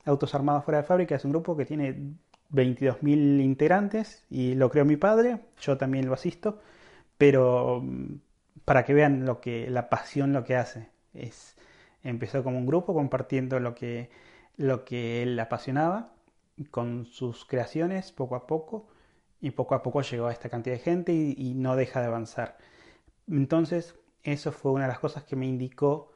Autos 0.06 0.34
Armados 0.34 0.64
Fuera 0.64 0.78
de 0.78 0.88
Fábrica 0.88 1.16
es 1.16 1.26
un 1.26 1.32
grupo 1.32 1.58
que 1.58 1.66
tiene 1.66 1.94
22.000 2.54 3.44
integrantes 3.44 4.24
y 4.30 4.56
lo 4.56 4.70
creó 4.70 4.86
mi 4.86 4.96
padre, 4.96 5.42
yo 5.60 5.78
también 5.78 6.08
lo 6.08 6.14
asisto, 6.14 6.62
pero 7.18 7.82
mm, 7.84 8.16
para 8.64 8.86
que 8.86 8.94
vean 8.94 9.26
lo 9.26 9.42
que 9.42 9.70
la 9.70 9.90
pasión 9.90 10.32
lo 10.32 10.46
que 10.46 10.56
hace 10.56 10.90
es 11.14 11.59
Empezó 12.04 12.44
como 12.44 12.58
un 12.58 12.66
grupo 12.66 12.94
compartiendo 12.94 13.60
lo 13.60 13.76
que, 13.76 14.10
lo 14.58 14.86
que 14.86 15.24
él 15.24 15.40
apasionaba 15.40 16.14
con 16.72 17.06
sus 17.06 17.46
creaciones 17.46 18.12
poco 18.12 18.36
a 18.36 18.48
poco 18.48 18.88
y 19.42 19.52
poco 19.52 19.76
a 19.76 19.84
poco 19.84 20.02
llegó 20.02 20.28
a 20.28 20.32
esta 20.32 20.50
cantidad 20.50 20.76
de 20.76 20.82
gente 20.82 21.14
y, 21.14 21.54
no 21.56 21.76
deja 21.76 22.02
de 22.02 22.08
avanzar. 22.08 22.58
Entonces, 23.30 23.96
eso 24.24 24.52
fue 24.52 24.72
una 24.72 24.84
de 24.84 24.90
las 24.90 25.00
cosas 25.00 25.24
que 25.24 25.36
me 25.36 25.48
indicó 25.48 26.12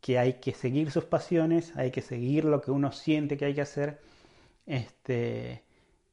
que 0.00 0.18
hay 0.18 0.34
que 0.34 0.54
seguir 0.54 0.90
sus 0.90 1.04
pasiones, 1.04 1.76
hay 1.76 1.90
que 1.90 2.02
seguir 2.02 2.44
lo 2.44 2.60
que 2.62 2.70
uno 2.70 2.92
siente 2.92 3.36
que 3.36 3.46
hay 3.46 3.54
que 3.54 3.60
hacer 3.62 4.00
este, 4.66 5.64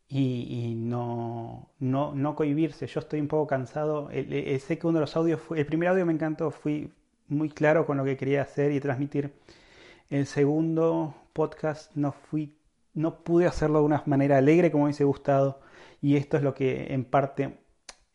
y, 0.10 0.74
no, 0.76 1.70
no, 1.80 2.16
no 2.16 2.36
cohibirse. 2.36 2.88
Yo 2.88 3.00
estoy 3.02 3.20
un 3.22 3.28
poco 3.28 3.48
cansado. 3.48 4.10
sé 4.10 4.80
que 4.80 4.88
uno 4.88 5.00
de 5.00 5.02
los 5.02 5.16
audios, 5.16 5.42
el 5.56 5.66
primer 5.66 5.90
audio 5.90 6.06
me 6.06 6.14
encantó, 6.14 6.52
fui, 6.52 6.92
muy 7.28 7.50
claro 7.50 7.86
con 7.86 7.98
lo 7.98 8.06
que 8.06 8.18
quería 8.18 8.42
hacer 8.42 8.72
y 8.72 8.80
transmitir. 8.80 9.34
El 10.10 10.26
segundo 10.26 11.16
podcast 11.34 11.96
no 11.96 12.12
fui, 12.12 12.58
no 12.94 13.24
pude 13.24 13.48
hacerlo 13.48 13.80
de 13.80 13.86
una 13.86 14.04
manera 14.06 14.38
alegre 14.38 14.72
como 14.72 14.86
me 14.86 14.90
hubiese 14.90 15.04
gustado 15.04 15.62
y 16.02 16.16
esto 16.16 16.38
es 16.38 16.44
lo 16.44 16.54
que 16.54 16.94
en 16.94 17.06
parte 17.06 17.60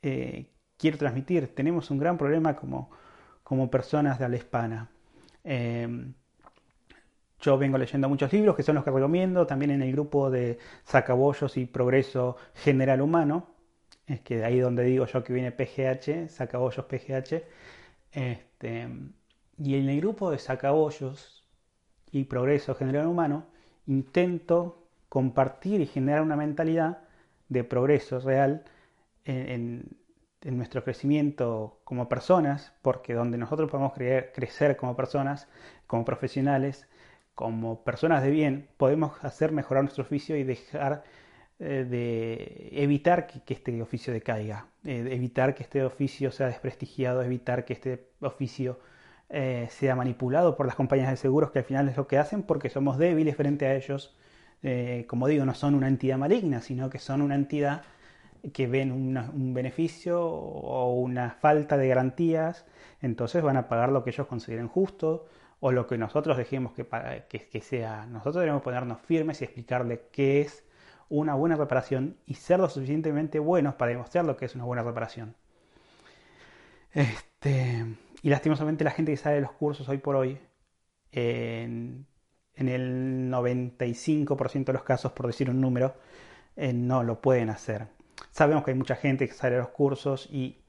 eh, 0.02 0.50
quiero 0.76 0.98
transmitir. 0.98 1.54
Tenemos 1.54 1.90
un 1.90 1.98
gran 1.98 2.18
problema 2.18 2.56
como, 2.56 2.90
como 3.42 3.70
personas 3.70 4.18
de 4.18 4.24
habla 4.24 4.36
hispana. 4.36 4.90
Em, 5.44 6.14
yo 7.40 7.58
vengo 7.58 7.76
leyendo 7.76 8.08
muchos 8.08 8.32
libros 8.32 8.56
que 8.56 8.62
son 8.62 8.76
los 8.76 8.84
que 8.84 8.90
recomiendo, 8.90 9.46
también 9.46 9.72
en 9.72 9.82
el 9.82 9.92
grupo 9.92 10.30
de 10.30 10.58
Sacabollos 10.84 11.56
y 11.56 11.66
Progreso 11.66 12.36
General 12.54 13.00
Humano, 13.02 13.48
es 14.06 14.20
que 14.20 14.36
de 14.36 14.44
ahí 14.44 14.60
donde 14.60 14.84
digo 14.84 15.06
yo 15.06 15.24
que 15.24 15.32
viene 15.32 15.50
PGH, 15.52 16.28
Sacabollos 16.28 16.86
PGH, 16.86 17.42
este, 18.62 18.88
y 19.58 19.74
en 19.74 19.88
el 19.88 20.00
grupo 20.00 20.30
de 20.30 20.38
sacabollos 20.38 21.44
y 22.12 22.24
progreso 22.24 22.74
general 22.74 23.06
humano, 23.06 23.46
intento 23.86 24.86
compartir 25.08 25.80
y 25.80 25.86
generar 25.86 26.22
una 26.22 26.36
mentalidad 26.36 26.98
de 27.48 27.64
progreso 27.64 28.20
real 28.20 28.64
en, 29.24 29.98
nuestro 30.44 30.82
crecimiento 30.82 31.80
como 31.84 32.08
personas, 32.08 32.72
porque 32.82 33.14
donde 33.14 33.38
nosotros 33.38 33.70
podemos 33.70 33.92
crecer 33.92 34.76
como 34.76 34.96
personas, 34.96 35.48
como 35.86 36.04
profesionales, 36.04 36.88
como 37.34 37.84
personas 37.84 38.22
de 38.22 38.30
bien, 38.30 38.68
podemos 38.76 39.12
hacer 39.24 39.52
mejorar 39.52 39.84
nuestro 39.84 40.02
oficio 40.02 40.36
y 40.36 40.42
dejar 40.44 41.04
eh, 41.64 41.84
de 41.88 42.70
evitar 42.82 43.28
que, 43.28 43.54
este 43.54 43.80
oficio 43.80 44.12
decaiga, 44.12 44.66
eh, 44.84 45.06
evitar 45.12 45.54
que 45.54 45.62
este 45.62 45.84
oficio 45.84 46.32
sea 46.32 46.48
desprestigiado, 46.48 47.22
evitar 47.22 47.64
que 47.64 47.72
este 47.72 48.08
oficio 48.20 48.80
eh, 49.28 49.68
sea 49.70 49.94
manipulado 49.94 50.56
por 50.56 50.66
las 50.66 50.74
compañías 50.74 51.10
de 51.10 51.16
seguros 51.16 51.52
que 51.52 51.60
al 51.60 51.64
final 51.64 51.88
es 51.88 51.96
lo 51.96 52.08
que 52.08 52.18
hacen 52.18 52.42
porque 52.42 52.68
somos 52.68 52.98
débiles 52.98 53.36
frente 53.36 53.66
a 53.66 53.76
ellos. 53.76 54.16
como 55.06 55.28
digo, 55.28 55.44
no 55.44 55.54
son 55.54 55.76
una 55.76 55.86
entidad 55.86 56.18
maligna, 56.18 56.60
sino 56.62 56.90
que 56.90 56.98
son 56.98 57.22
una 57.22 57.36
entidad 57.36 57.82
que 58.52 58.66
ven 58.66 58.90
un 58.92 59.54
beneficio 59.54 60.20
o 60.20 60.94
una 60.94 61.30
falta 61.30 61.76
de 61.76 61.86
garantías, 61.88 62.66
entonces 63.02 63.42
van 63.42 63.56
a 63.56 63.68
pagar 63.68 63.90
lo 63.92 64.02
que 64.02 64.10
ellos 64.10 64.26
consideren 64.26 64.68
justo 64.68 65.26
o 65.60 65.70
lo 65.70 65.86
que 65.86 65.96
nosotros 65.96 66.36
dejemos 66.36 66.72
que, 66.72 66.84
que, 67.28 67.48
que 67.48 67.60
sea. 67.60 68.06
Nosotros 68.06 68.42
debemos 68.42 68.62
ponernos 68.62 69.00
firmes 69.00 69.40
y 69.40 69.44
explicarle 69.44 70.02
qué 70.12 70.40
es 70.40 70.64
una 71.12 71.34
buena 71.34 71.56
reparación 71.56 72.16
y 72.24 72.34
ser 72.34 72.58
lo 72.58 72.70
suficientemente 72.70 73.38
buenos 73.38 73.74
para 73.74 73.90
demostrar 73.90 74.24
lo 74.24 74.38
que 74.38 74.46
es 74.46 74.54
una 74.54 74.64
buena 74.64 74.82
reparación. 74.82 75.34
Este, 76.94 77.84
y 78.22 78.30
lastimosamente 78.30 78.82
la 78.82 78.92
gente 78.92 79.12
que 79.12 79.18
sale 79.18 79.34
de 79.36 79.42
los 79.42 79.52
cursos 79.52 79.86
hoy 79.90 79.98
por 79.98 80.16
hoy, 80.16 80.38
en, 81.12 82.06
el 82.56 83.30
95% 83.30 84.64
de 84.64 84.72
los 84.72 84.84
casos, 84.84 85.12
por 85.12 85.26
decir 85.26 85.50
un 85.50 85.60
número, 85.60 85.94
eh, 86.56 86.72
no 86.72 87.02
lo 87.02 87.20
pueden 87.20 87.50
hacer. 87.50 87.88
Sabemos 88.30 88.64
que 88.64 88.70
hay 88.70 88.78
mucha 88.78 88.96
gente 88.96 89.28
que 89.28 89.34
sale 89.34 89.56
de 89.56 89.60
los 89.60 89.70
cursos 89.70 90.30
y, 90.32 90.62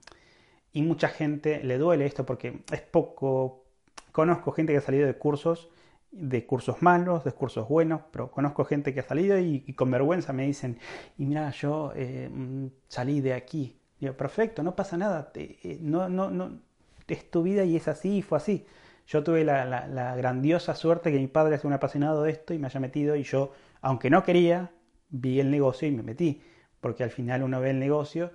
y 0.74 0.82
mucha 0.82 1.08
gente 1.08 1.64
le 1.64 1.78
duele 1.78 2.06
esto 2.06 2.26
porque 2.26 2.64
es 2.70 2.82
poco... 2.82 3.64
Conozco 4.12 4.52
gente 4.52 4.74
que 4.74 4.80
ha 4.80 4.82
salido 4.82 5.08
de 5.08 5.18
cursos 5.18 5.70
de 6.14 6.46
cursos 6.46 6.82
malos, 6.82 7.24
de 7.24 7.32
cursos 7.32 7.68
buenos, 7.68 8.02
pero 8.12 8.30
conozco 8.30 8.66
gente 8.66 8.94
que 8.94 9.00
ha 9.00 9.04
salido 9.04 9.38
y, 9.40 9.62
con 9.74 9.90
vergüenza 9.90 10.32
me 10.32 10.46
dicen, 10.46 10.78
y 11.18 11.26
mira, 11.26 11.50
yo 11.52 11.92
eh, 11.96 12.30
mm, 12.32 12.68
salí 12.88 13.20
de 13.20 13.34
aquí. 13.34 13.80
Digo, 14.00 14.14
perfecto, 14.14 14.64
no 14.64 14.76
pasa 14.76 14.96
nada, 14.96 15.32
eh, 15.36 15.80
no, 15.82 16.10
no, 16.10 16.30
no, 16.30 16.60
es 17.08 17.30
tu 17.32 17.44
vida 17.44 17.64
y 17.64 17.76
es 17.76 17.88
así 17.88 18.18
y 18.18 18.22
fue 18.22 18.38
así. 18.38 18.66
Yo 19.08 19.24
tuve 19.24 19.44
la, 19.44 19.66
la, 19.66 20.16
grandiosa 20.16 20.76
suerte 20.76 21.12
que 21.12 21.20
mi 21.20 21.28
padre 21.28 21.56
es 21.56 21.66
un 21.66 21.74
apasionado 21.74 22.24
de 22.24 22.32
esto 22.32 22.54
y 22.54 22.60
me 22.60 22.68
haya 22.68 22.80
metido 22.80 23.16
y 23.16 23.24
yo, 23.24 23.52
aunque 23.82 24.10
no 24.10 24.24
quería, 24.24 24.72
vi 25.10 25.40
el 25.40 25.52
negocio 25.52 25.88
y 25.88 25.92
me 25.92 26.04
metí, 26.04 26.42
porque 26.80 27.04
al 27.04 27.10
final 27.10 27.44
uno 27.44 27.60
ve 27.60 27.72
el 27.72 27.80
negocio 27.80 28.32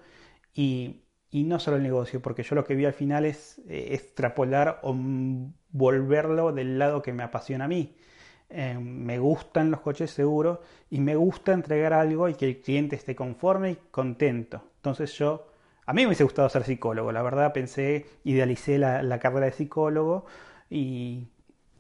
y, 0.52 1.02
y 1.30 1.44
no 1.44 1.60
solo 1.60 1.76
el 1.76 1.82
negocio, 1.82 2.20
porque 2.20 2.42
yo 2.42 2.54
lo 2.54 2.64
que 2.64 2.74
vi 2.74 2.86
al 2.86 2.92
final 2.92 3.24
es 3.24 3.58
eh, 3.68 3.88
extrapolar 3.92 4.80
o 4.82 4.96
volverlo 5.70 6.52
del 6.52 6.78
lado 6.78 7.02
que 7.02 7.12
me 7.12 7.22
apasiona 7.22 7.66
a 7.66 7.68
mí. 7.68 7.94
eh, 8.50 8.78
me 8.80 9.18
gustan 9.18 9.70
los 9.70 9.80
coches 9.80 10.10
seguros 10.10 10.60
y 10.90 11.00
me 11.00 11.16
gusta 11.16 11.52
entregar 11.52 11.92
algo 11.92 12.28
y 12.30 12.34
que 12.34 12.46
el 12.46 12.60
cliente 12.60 12.96
esté 12.96 13.14
conforme 13.14 13.72
y 13.72 13.78
contento. 13.90 14.62
Entonces 14.76 15.12
yo, 15.18 15.48
a 15.86 15.92
mí 15.92 16.02
me 16.02 16.08
hubiese 16.08 16.24
gustado 16.24 16.48
ser 16.48 16.64
psicólogo, 16.64 17.12
la 17.12 17.22
verdad 17.22 17.52
pensé, 17.52 18.06
idealicé 18.24 18.78
la, 18.78 19.18
carrera 19.18 19.46
de 19.46 19.52
psicólogo 19.52 20.24
y, 20.70 21.28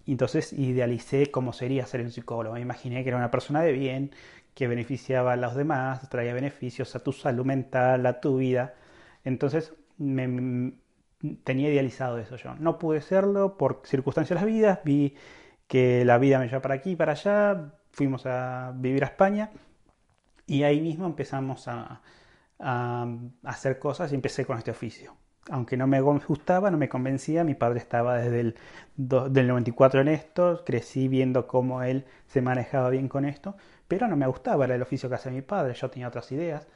entonces 0.06 0.52
idealicé 0.52 1.30
cómo 1.30 1.52
sería 1.52 1.86
ser 1.86 2.02
un 2.02 2.10
psicólogo. 2.10 2.54
Me 2.54 2.60
imaginé 2.60 3.02
que 3.02 3.10
era 3.10 3.18
una 3.18 3.30
persona 3.30 3.62
de 3.62 3.72
bien, 3.72 4.10
que 4.54 4.66
beneficiaba 4.68 5.34
a 5.34 5.36
los 5.36 5.54
demás, 5.54 6.08
traía 6.10 6.34
beneficios 6.34 6.94
a 6.96 7.02
tu 7.02 7.12
salud 7.12 7.44
mental, 7.46 8.04
a 8.06 8.20
tu 8.20 8.38
vida. 8.38 8.74
Entonces 9.28 9.74
me, 9.98 10.72
tenía 11.44 11.70
idealizado 11.70 12.18
eso 12.18 12.36
yo. 12.36 12.54
No 12.56 12.78
pude 12.78 13.02
serlo 13.02 13.56
por 13.56 13.82
circunstancias 13.84 14.40
de 14.40 14.46
la 14.46 14.50
vida, 14.50 14.80
vi 14.84 15.14
que 15.66 16.04
la 16.04 16.18
vida 16.18 16.38
me 16.38 16.46
lleva 16.46 16.62
para 16.62 16.76
aquí 16.76 16.92
y 16.92 16.96
para 16.96 17.12
allá, 17.12 17.74
fuimos 17.92 18.24
a 18.26 18.72
vivir 18.74 19.04
a 19.04 19.08
España 19.08 19.50
y 20.46 20.62
ahí 20.62 20.80
mismo 20.80 21.06
empezamos 21.06 21.68
a, 21.68 22.00
hacer 23.44 23.78
cosas 23.78 24.10
y 24.10 24.16
empecé 24.16 24.44
con 24.44 24.58
este 24.58 24.70
oficio. 24.72 25.14
Aunque 25.50 25.76
no 25.76 25.86
me 25.86 26.00
gustaba, 26.00 26.70
no 26.70 26.78
me 26.78 26.88
convencía, 26.88 27.44
mi 27.44 27.54
padre 27.54 27.78
estaba 27.78 28.18
desde 28.18 28.40
el 28.40 28.56
del 28.96 29.46
94 29.46 30.00
en 30.00 30.08
esto, 30.08 30.64
crecí 30.64 31.06
viendo 31.06 31.46
cómo 31.46 31.82
él 31.82 32.04
se 32.26 32.42
manejaba 32.42 32.90
bien 32.90 33.08
con 33.08 33.24
esto, 33.24 33.56
pero 33.86 34.08
no 34.08 34.16
me 34.16 34.26
gustaba, 34.26 34.64
era 34.64 34.74
el 34.74 34.82
oficio 34.82 35.08
que 35.08 35.14
hacía 35.14 35.30
mi 35.32 35.42
padre, 35.42 35.74
yo 35.74 35.88
tenía 35.90 36.08
otras 36.08 36.32
ideas, 36.32 36.66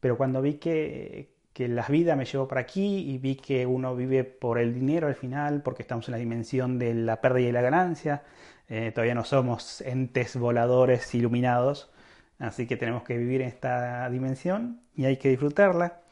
pero 0.00 0.16
cuando 0.16 0.40
vi 0.42 0.54
que, 0.54 1.35
que 1.56 1.68
la 1.68 1.86
vida 1.88 2.16
me 2.16 2.26
llevó 2.26 2.46
por 2.46 2.58
aquí 2.58 3.10
y 3.10 3.16
vi 3.16 3.36
que 3.36 3.64
uno 3.64 3.96
vive 3.96 4.24
por 4.24 4.58
el 4.58 4.74
dinero 4.74 5.06
al 5.06 5.14
final, 5.14 5.62
porque 5.62 5.80
estamos 5.80 6.06
en 6.06 6.12
la 6.12 6.18
dimensión 6.18 6.78
de 6.78 6.92
la 6.92 7.22
pérdida 7.22 7.48
y 7.48 7.52
la 7.52 7.62
ganancia. 7.62 8.24
Eh, 8.68 8.92
todavía 8.94 9.14
no 9.14 9.24
somos 9.24 9.80
entes 9.80 10.36
voladores 10.36 11.14
iluminados, 11.14 11.90
así 12.38 12.66
que 12.66 12.76
tenemos 12.76 13.04
que 13.04 13.16
vivir 13.16 13.40
en 13.40 13.48
esta 13.48 14.10
dimensión 14.10 14.82
y 14.94 15.06
hay 15.06 15.16
que 15.16 15.30
disfrutarla. 15.30 16.02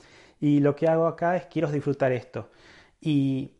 Y 0.40 0.60
lo 0.60 0.74
que 0.74 0.88
hago 0.88 1.06
acá 1.06 1.36
es 1.36 1.44
quiero 1.44 1.70
disfrutar 1.70 2.12
esto. 2.12 2.48
Y, 2.98 3.52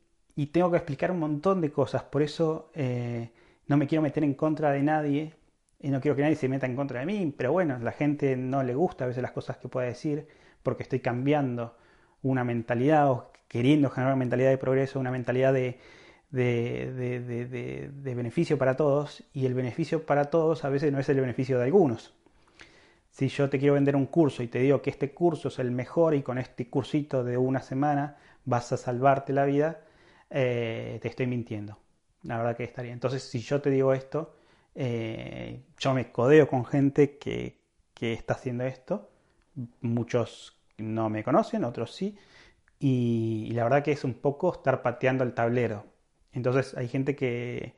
tengo 0.53 0.71
que 0.71 0.79
explicar 0.79 1.11
un 1.11 1.19
montón 1.19 1.61
de 1.61 1.71
cosas, 1.71 2.03
por 2.05 2.23
eso 2.23 2.71
eh, 2.75 3.31
no 3.67 3.77
me 3.77 3.87
quiero 3.87 4.01
meter 4.01 4.25
en 4.25 4.33
contra 4.33 4.71
de 4.73 4.83
nadie 4.83 5.35
y 5.81 5.91
no 5.91 6.01
quiero 6.01 6.17
que 6.17 6.23
nadie 6.23 6.37
se 6.37 6.49
meta 6.49 6.65
en 6.65 6.77
contra 6.77 7.01
de 7.01 7.07
mí, 7.07 7.35
pero 7.37 7.53
bueno, 7.53 7.79
la 7.79 7.93
gente 7.93 8.37
no 8.37 8.63
le 8.63 8.75
gusta 8.75 9.05
a 9.05 9.09
veces 9.09 9.23
las 9.23 9.33
cosas 9.33 9.59
que 9.59 9.69
pueda 9.69 9.87
decir 9.87 10.27
porque 10.65 10.83
estoy 10.83 10.99
cambiando 10.99 11.77
una 12.23 12.43
mentalidad 12.43 13.09
o 13.11 13.31
queriendo 13.47 13.91
generar 13.91 14.15
una 14.15 14.19
mentalidad 14.19 14.51
de 14.51 14.59
progreso, 14.59 14.99
una 14.99 15.13
mentalidad 15.13 15.53
de, 15.53 15.79
de, 16.33 18.15
beneficio 18.17 18.59
para 18.59 18.77
todos 18.77 19.23
y 19.33 19.47
el 19.47 19.55
beneficio 19.55 20.05
para 20.05 20.25
todos 20.25 20.65
a 20.65 20.69
veces 20.71 20.91
no 20.91 20.99
es 20.99 21.09
el 21.09 21.21
beneficio 21.21 21.59
de 21.59 21.65
algunos. 21.65 22.13
Si 23.11 23.29
yo 23.29 23.49
te 23.49 23.61
quiero 23.61 23.75
vender 23.75 23.95
un 23.95 24.07
curso 24.07 24.43
y 24.43 24.49
te 24.49 24.59
digo 24.59 24.83
que 24.83 24.91
este 24.91 25.13
curso 25.13 25.47
es 25.47 25.61
el 25.61 25.71
mejor 25.71 26.15
y 26.17 26.23
con 26.23 26.39
este 26.39 26.69
cursito 26.69 27.23
de 27.23 27.39
una 27.39 27.61
semana 27.61 28.17
vas 28.45 28.73
a 28.73 28.77
salvarte 28.77 29.33
la 29.33 29.45
vida, 29.45 29.83
eh, 30.31 30.99
te 31.01 31.09
estoy 31.09 31.29
mintiendo. 31.29 31.79
La 32.25 32.39
verdad 32.39 32.57
que 32.57 32.65
estaría. 32.65 32.93
Entonces, 32.93 33.23
si 33.23 33.39
yo 33.39 33.61
te 33.61 33.71
digo 33.71 33.93
esto, 33.93 34.35
eh, 34.75 35.61
yo 35.79 35.95
me 35.95 36.11
codeo 36.11 36.49
con 36.49 36.65
gente 36.65 37.19
que, 37.19 37.61
que 37.95 38.15
está 38.15 38.35
haciendo 38.35 38.65
esto 38.65 39.11
muchos 39.81 40.54
no 40.79 41.11
me 41.11 41.25
conocen, 41.25 41.65
otros 41.65 41.95
sí, 41.95 42.17
y, 42.79 43.51
la 43.55 43.65
verdad 43.65 43.83
que 43.83 43.93
es 43.93 44.05
un 44.05 44.15
poco 44.15 44.53
estar 44.53 44.83
pateando 44.83 45.25
el 45.25 45.35
tablero. 45.35 45.87
Entonces 46.33 46.77
hay 46.77 46.89
gente 46.89 47.17
que, 47.17 47.75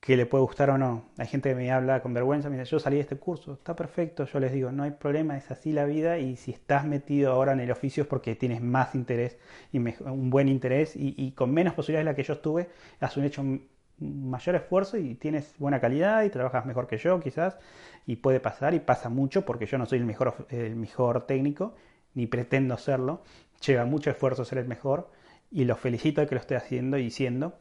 que 0.00 0.16
le 0.16 0.26
puede 0.26 0.44
gustar 0.44 0.70
o 0.70 0.78
no. 0.78 1.06
Hay 1.18 1.26
gente 1.26 1.48
que 1.48 1.54
me 1.56 1.72
habla 1.72 2.02
con 2.02 2.14
vergüenza, 2.14 2.48
me 2.48 2.56
dice, 2.58 2.70
yo 2.70 2.78
salí 2.78 2.96
de 2.96 3.02
este 3.02 3.16
curso, 3.16 3.54
está 3.54 3.74
perfecto, 3.74 4.24
yo 4.26 4.38
les 4.38 4.52
digo, 4.52 4.70
no 4.70 4.84
hay 4.84 4.92
problema, 4.92 5.36
es 5.36 5.50
así 5.50 5.72
la 5.72 5.84
vida 5.84 6.18
y 6.18 6.36
si 6.36 6.52
estás 6.52 6.84
metido 6.84 7.32
ahora 7.32 7.52
en 7.52 7.60
el 7.60 7.70
oficio 7.72 8.04
es 8.04 8.08
porque 8.08 8.36
tienes 8.36 8.60
más 8.62 8.94
interés 8.94 9.38
y 9.72 9.78
un 9.78 10.30
buen 10.30 10.48
interés 10.48 10.92
y, 10.94 11.32
con 11.32 11.52
menos 11.52 11.74
posibilidades 11.74 12.04
de 12.04 12.12
la 12.12 12.16
que 12.16 12.22
yo 12.22 12.34
estuve, 12.34 12.68
has 13.00 13.16
un 13.16 13.24
hecho 13.24 13.42
mayor 13.98 14.56
esfuerzo 14.56 14.98
y 14.98 15.14
tienes 15.14 15.54
buena 15.58 15.80
calidad 15.80 16.22
y 16.22 16.30
trabajas 16.30 16.66
mejor 16.66 16.86
que 16.86 16.98
yo 16.98 17.18
quizás 17.18 17.58
y 18.06 18.16
puede 18.16 18.40
pasar 18.40 18.74
y 18.74 18.80
pasa 18.80 19.08
mucho 19.08 19.44
porque 19.44 19.66
yo 19.66 19.78
no 19.78 19.86
soy 19.86 19.98
el 19.98 20.04
mejor, 20.04 20.46
el 20.50 20.76
mejor 20.76 21.26
técnico 21.26 21.74
ni 22.14 22.26
pretendo 22.26 22.78
serlo, 22.78 23.22
lleva 23.64 23.84
mucho 23.84 24.10
esfuerzo 24.10 24.44
ser 24.44 24.58
el 24.58 24.68
mejor 24.68 25.10
y 25.50 25.64
lo 25.64 25.76
felicito 25.76 26.20
de 26.20 26.26
que 26.26 26.34
lo 26.34 26.40
esté 26.40 26.56
haciendo 26.56 26.98
y 26.98 27.10
siendo, 27.10 27.54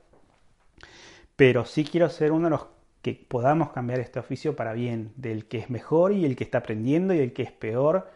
pero 1.36 1.66
sí 1.66 1.84
quiero 1.84 2.10
ser 2.10 2.32
uno 2.32 2.46
de 2.46 2.52
los 2.52 2.68
que 3.02 3.14
podamos 3.28 3.72
cambiar 3.72 4.00
este 4.00 4.20
oficio 4.20 4.56
para 4.56 4.74
bien, 4.74 5.12
del 5.16 5.46
que 5.46 5.60
es 5.60 5.70
mejor 5.70 6.14
y 6.14 6.26
el 6.26 6.36
que 6.36 6.44
está 6.44 6.60
aprendiendo 6.60 7.14
y 7.14 7.20
el 7.20 7.34
que 7.34 7.44
es 7.44 7.52
peor, 7.52 8.10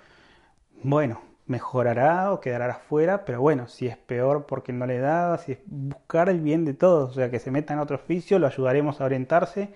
bueno, 0.82 1.22
mejorará 1.46 2.32
o 2.32 2.39
quedará 2.39 2.74
afuera, 2.74 3.26
pero 3.26 3.42
bueno, 3.42 3.68
si 3.68 3.88
es 3.88 3.98
peor 3.98 4.46
porque 4.46 4.72
no 4.72 4.86
le 4.86 5.00
da, 5.00 5.38
si 5.39 5.54
es 5.54 5.60
buscar 5.65 6.30
el 6.30 6.39
bien 6.39 6.63
de 6.63 6.74
todos, 6.74 7.12
o 7.12 7.13
sea, 7.13 7.30
que 7.30 7.39
se 7.39 7.52
meta 7.52 7.74
en 7.74 7.80
otro 7.80 7.98
oficio, 7.98 8.39
lo 8.39 8.48
ayudaremos 8.48 9.02
a 9.02 9.06
orientarse, 9.06 9.74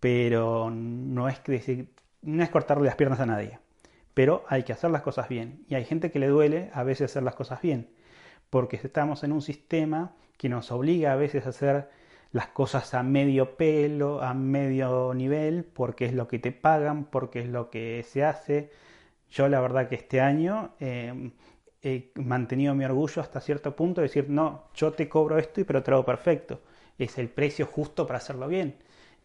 pero 0.00 0.70
no 0.70 1.28
es, 1.28 1.42
decir, 1.44 1.92
no 2.22 2.42
es 2.42 2.50
cortarle 2.50 2.86
las 2.86 2.96
piernas 2.96 3.20
a 3.20 3.26
nadie. 3.26 3.58
Pero 4.14 4.44
hay 4.48 4.62
que 4.62 4.72
hacer 4.72 4.90
las 4.90 5.02
cosas 5.02 5.28
bien. 5.28 5.64
Y 5.68 5.74
hay 5.74 5.84
gente 5.84 6.10
que 6.10 6.18
le 6.18 6.28
duele 6.28 6.70
a 6.72 6.82
veces 6.82 7.10
hacer 7.10 7.22
las 7.22 7.34
cosas 7.34 7.60
bien, 7.62 7.90
porque 8.50 8.76
estamos 8.76 9.24
en 9.24 9.32
un 9.32 9.42
sistema 9.42 10.14
que 10.38 10.48
nos 10.48 10.70
obliga 10.70 11.12
a 11.12 11.16
veces 11.16 11.46
a 11.46 11.50
hacer 11.50 11.90
las 12.32 12.48
cosas 12.48 12.94
a 12.94 13.02
medio 13.02 13.56
pelo, 13.56 14.22
a 14.22 14.34
medio 14.34 15.14
nivel, 15.14 15.64
porque 15.64 16.06
es 16.06 16.12
lo 16.12 16.28
que 16.28 16.38
te 16.38 16.52
pagan, 16.52 17.04
porque 17.06 17.40
es 17.40 17.48
lo 17.48 17.70
que 17.70 18.04
se 18.06 18.24
hace, 18.24 18.70
yo 19.30 19.48
la 19.48 19.60
verdad 19.60 19.88
que 19.88 19.96
este 19.96 20.20
año 20.20 20.74
em, 20.80 21.32
he 21.82 22.10
mantenido 22.14 22.74
mi 22.74 22.84
orgullo 22.84 23.22
hasta 23.22 23.40
cierto 23.40 23.74
punto 23.76 24.00
de 24.00 24.08
decir, 24.08 24.28
no, 24.28 24.64
yo 24.74 24.92
te 24.92 25.08
cobro 25.08 25.38
esto 25.38 25.60
y 25.60 25.64
pero 25.64 25.82
te 25.82 25.90
lo 25.90 25.98
hago 25.98 26.06
perfecto. 26.06 26.60
Es 26.98 27.18
el 27.18 27.28
precio 27.28 27.66
justo 27.66 28.06
para 28.06 28.18
hacerlo 28.18 28.48
bien. 28.48 28.76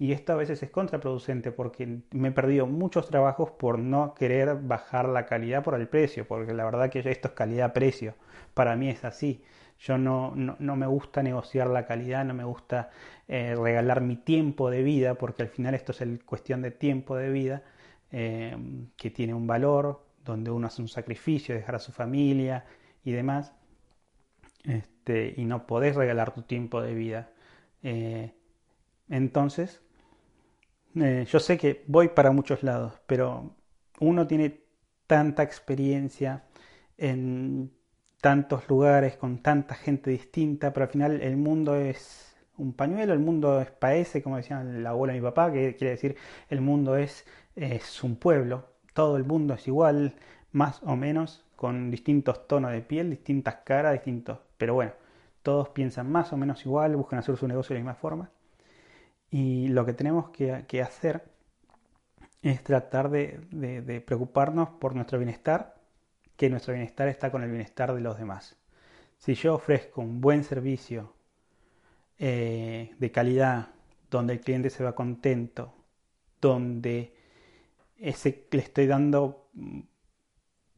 Y 0.01 0.13
esto 0.13 0.33
a 0.33 0.35
veces 0.35 0.63
es 0.63 0.71
contraproducente 0.71 1.51
porque 1.51 1.99
me 2.09 2.29
he 2.29 2.31
perdido 2.31 2.65
muchos 2.65 3.07
trabajos 3.07 3.51
por 3.51 3.77
no 3.77 4.15
querer 4.15 4.55
bajar 4.55 5.07
la 5.07 5.27
calidad 5.27 5.63
por 5.63 5.75
el 5.75 5.87
precio, 5.87 6.27
porque 6.27 6.55
la 6.55 6.65
verdad 6.65 6.89
que 6.89 6.99
esto 6.99 7.27
es 7.27 7.33
calidad-precio. 7.35 8.15
Para 8.55 8.75
mí 8.75 8.89
es 8.89 9.05
así. 9.05 9.43
Yo 9.77 9.99
no, 9.99 10.33
no, 10.35 10.75
me 10.75 10.87
gusta 10.87 11.21
negociar 11.21 11.67
la 11.67 11.85
calidad, 11.85 12.25
no 12.25 12.33
me 12.33 12.43
gusta 12.43 12.89
eh, 13.27 13.53
regalar 13.55 14.01
mi 14.01 14.15
tiempo 14.15 14.71
de 14.71 14.81
vida, 14.81 15.13
porque 15.13 15.43
al 15.43 15.49
final 15.49 15.75
esto 15.75 15.91
es 15.91 16.03
cuestión 16.25 16.63
de 16.63 16.71
tiempo 16.71 17.15
de 17.15 17.29
vida. 17.29 17.61
Em, 18.11 18.87
que 18.97 19.11
tiene 19.11 19.35
un 19.35 19.45
valor, 19.45 20.03
donde 20.25 20.49
uno 20.49 20.65
hace 20.65 20.81
un 20.81 20.87
sacrificio, 20.87 21.53
dejar 21.53 21.75
a 21.75 21.79
su 21.79 21.91
familia 21.91 22.65
y 23.03 23.11
demás, 23.11 23.53
este, 24.63 25.35
y 25.37 25.45
no 25.45 25.67
podés 25.67 25.95
regalar 25.95 26.33
tu 26.33 26.41
tiempo 26.41 26.81
de 26.81 26.95
vida. 26.95 27.29
Eh, 27.83 28.33
entonces, 29.09 29.81
eh, 30.95 31.25
yo 31.27 31.39
sé 31.39 31.57
que 31.57 31.83
voy 31.87 32.09
para 32.09 32.31
muchos 32.31 32.63
lados, 32.63 32.93
pero 33.07 33.55
uno 33.99 34.27
tiene 34.27 34.61
tanta 35.07 35.43
experiencia 35.43 36.43
en 36.97 37.71
tantos 38.21 38.69
lugares, 38.69 39.17
con 39.17 39.41
tanta 39.41 39.75
gente 39.75 40.11
distinta, 40.11 40.73
pero 40.73 40.85
al 40.85 40.91
final 40.91 41.21
el 41.21 41.37
mundo 41.37 41.75
es 41.75 42.35
un 42.57 42.73
pañuelo, 42.73 43.13
el 43.13 43.19
mundo 43.19 43.61
es 43.61 43.71
paese, 43.71 44.21
como 44.21 44.37
decía 44.37 44.63
la 44.63 44.91
abuela 44.91 45.13
de 45.13 45.19
mi 45.19 45.25
papá, 45.25 45.51
que 45.51 45.75
quiere 45.75 45.91
decir 45.91 46.15
el 46.49 46.61
mundo 46.61 46.95
es 46.95 47.25
es 47.55 48.03
un 48.03 48.15
pueblo, 48.15 48.65
todo 48.93 49.17
el 49.17 49.23
mundo 49.25 49.53
es 49.53 49.67
igual, 49.67 50.15
más 50.51 50.81
o 50.83 50.95
menos, 50.95 51.45
con 51.55 51.91
distintos 51.91 52.47
tonos 52.47 52.71
de 52.71 52.81
piel, 52.81 53.09
distintas 53.09 53.55
caras, 53.63 53.93
distintos... 53.93 54.39
Pero 54.57 54.73
bueno, 54.73 54.93
todos 55.43 55.69
piensan 55.69 56.11
más 56.11 56.33
o 56.33 56.37
menos 56.37 56.65
igual, 56.65 56.95
buscan 56.95 57.19
hacer 57.19 57.37
su 57.37 57.47
negocio 57.47 57.73
de 57.73 57.79
la 57.79 57.83
misma 57.83 57.95
forma. 57.95 58.31
Y 59.31 59.69
lo 59.69 59.85
que 59.85 59.93
tenemos 59.93 60.29
que, 60.29 60.81
hacer 60.81 61.23
es 62.41 62.61
tratar 62.63 63.09
de, 63.09 64.03
preocuparnos 64.05 64.69
por 64.71 64.93
nuestro 64.93 65.17
bienestar, 65.17 65.75
que 66.35 66.49
nuestro 66.49 66.73
bienestar 66.73 67.07
está 67.07 67.31
con 67.31 67.41
el 67.41 67.49
bienestar 67.49 67.93
de 67.93 68.01
los 68.01 68.17
demás. 68.17 68.57
Si 69.17 69.33
yo 69.35 69.55
ofrezco 69.55 70.01
un 70.01 70.19
buen 70.19 70.43
servicio 70.43 71.13
eh, 72.19 72.93
de 72.99 73.11
calidad, 73.11 73.69
donde 74.09 74.33
el 74.33 74.41
cliente 74.41 74.69
se 74.69 74.83
va 74.83 74.95
contento, 74.95 75.73
donde 76.41 77.15
ese 77.97 78.47
le 78.51 78.59
estoy 78.59 78.87
dando 78.87 79.49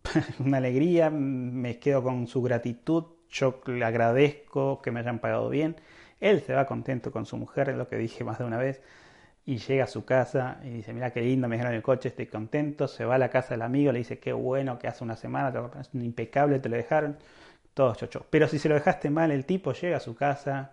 una 0.40 0.58
alegría, 0.58 1.10
me 1.10 1.80
quedo 1.80 2.04
con 2.04 2.28
su 2.28 2.44
gratitud, 2.44 3.06
yo 3.30 3.62
le 3.66 3.84
agradezco 3.84 4.82
que 4.84 4.92
me 4.92 5.00
hayan 5.00 5.18
pagado 5.18 5.50
bien, 5.50 5.78
él 6.24 6.42
se 6.42 6.54
va 6.54 6.66
contento 6.66 7.12
con 7.12 7.26
su 7.26 7.38
mujer, 7.38 7.70
es 7.70 7.76
lo 7.76 7.88
que 7.88 7.98
dije 7.98 8.24
más 8.24 8.40
de 8.40 8.46
una 8.46 8.58
vez, 8.58 8.82
y 9.46 9.58
llega 9.58 9.84
a 9.84 9.88
su 9.88 10.06
casa 10.06 10.60
y 10.64 10.70
dice, 10.70 10.94
mira 10.94 11.12
qué 11.12 11.22
lindo, 11.22 11.48
me 11.50 11.58
dejaron 11.58 11.76
el 11.76 11.84
coche, 11.84 12.10
estoy 12.10 12.28
contento, 12.28 12.88
se 12.88 13.04
va 13.06 13.16
a 13.16 13.18
la 13.18 13.30
casa 13.30 13.56
del 13.56 13.62
amigo, 13.62 13.92
le 13.92 14.00
dice, 14.00 14.20
qué 14.20 14.32
bueno, 14.32 14.80
que 14.80 14.88
hace 14.88 15.04
una 15.04 15.18
semana, 15.18 15.54
es 15.80 15.90
impecable, 15.94 16.60
te 16.60 16.70
lo 16.70 16.78
dejaron, 16.78 17.18
todo 17.74 17.94
chocho. 17.96 18.26
Pero 18.30 18.48
si 18.48 18.58
se 18.58 18.70
lo 18.70 18.76
dejaste 18.76 19.10
mal, 19.10 19.32
el 19.32 19.46
tipo 19.46 19.74
llega 19.74 19.98
a 19.98 20.00
su 20.00 20.16
casa 20.16 20.72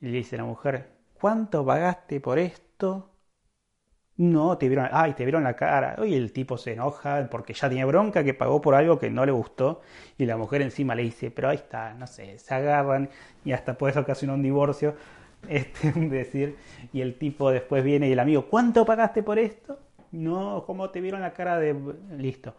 y 0.00 0.06
le 0.06 0.12
dice 0.18 0.36
a 0.36 0.38
la 0.38 0.44
mujer, 0.46 0.88
¿cuánto 1.20 1.64
pagaste 1.66 2.20
por 2.20 2.38
esto? 2.38 3.11
No, 4.22 4.56
te 4.56 4.68
vieron, 4.68 4.88
ay, 4.92 5.14
te 5.14 5.24
vieron 5.24 5.42
la 5.42 5.56
cara. 5.56 5.96
Oye, 5.98 6.16
el 6.16 6.32
tipo 6.32 6.56
se 6.56 6.74
enoja 6.74 7.28
porque 7.28 7.54
ya 7.54 7.68
tiene 7.68 7.84
bronca 7.84 8.22
que 8.22 8.34
pagó 8.34 8.60
por 8.60 8.74
algo 8.76 8.96
que 8.98 9.10
no 9.10 9.26
le 9.26 9.32
gustó 9.32 9.80
y 10.16 10.26
la 10.26 10.36
mujer 10.36 10.62
encima 10.62 10.94
le 10.94 11.02
dice, 11.02 11.30
pero 11.32 11.48
ahí 11.48 11.56
está, 11.56 11.94
no 11.94 12.06
sé, 12.06 12.38
se 12.38 12.54
agarran 12.54 13.10
y 13.44 13.50
hasta 13.52 13.76
puede 13.76 13.98
ocasionar 13.98 14.36
un 14.36 14.42
divorcio, 14.42 14.94
este, 15.48 15.90
decir, 15.92 16.56
y 16.92 17.00
el 17.00 17.18
tipo 17.18 17.50
después 17.50 17.82
viene 17.82 18.08
y 18.08 18.12
el 18.12 18.20
amigo, 18.20 18.46
¿cuánto 18.48 18.84
pagaste 18.84 19.22
por 19.24 19.38
esto? 19.40 19.80
No, 20.12 20.62
¿cómo 20.66 20.90
te 20.90 21.00
vieron 21.00 21.20
la 21.22 21.32
cara 21.32 21.58
de... 21.58 21.74
Listo. 22.16 22.54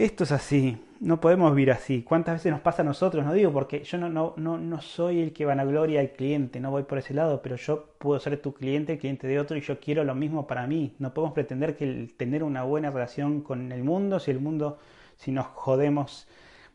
Esto 0.00 0.24
es 0.24 0.32
así, 0.32 0.82
no 0.98 1.20
podemos 1.20 1.54
vivir 1.54 1.72
así. 1.72 2.02
¿Cuántas 2.02 2.36
veces 2.36 2.50
nos 2.50 2.62
pasa 2.62 2.80
a 2.80 2.86
nosotros? 2.86 3.22
No 3.22 3.34
digo 3.34 3.52
porque 3.52 3.84
yo 3.84 3.98
no, 3.98 4.08
no, 4.08 4.32
no, 4.38 4.56
no 4.56 4.80
soy 4.80 5.20
el 5.20 5.34
que 5.34 5.44
vanagloria 5.44 6.00
al 6.00 6.12
cliente, 6.12 6.58
no 6.58 6.70
voy 6.70 6.84
por 6.84 6.96
ese 6.96 7.12
lado, 7.12 7.42
pero 7.42 7.56
yo 7.56 7.84
puedo 7.98 8.18
ser 8.18 8.40
tu 8.40 8.54
cliente, 8.54 8.94
el 8.94 8.98
cliente 8.98 9.26
de 9.26 9.38
otro 9.38 9.58
y 9.58 9.60
yo 9.60 9.78
quiero 9.78 10.02
lo 10.02 10.14
mismo 10.14 10.46
para 10.46 10.66
mí. 10.66 10.94
No 10.98 11.12
podemos 11.12 11.34
pretender 11.34 11.76
que 11.76 11.84
el, 11.84 12.14
tener 12.14 12.42
una 12.44 12.62
buena 12.62 12.90
relación 12.90 13.42
con 13.42 13.72
el 13.72 13.84
mundo, 13.84 14.20
si 14.20 14.30
el 14.30 14.40
mundo, 14.40 14.78
si 15.18 15.32
nos 15.32 15.48
jodemos, 15.48 16.26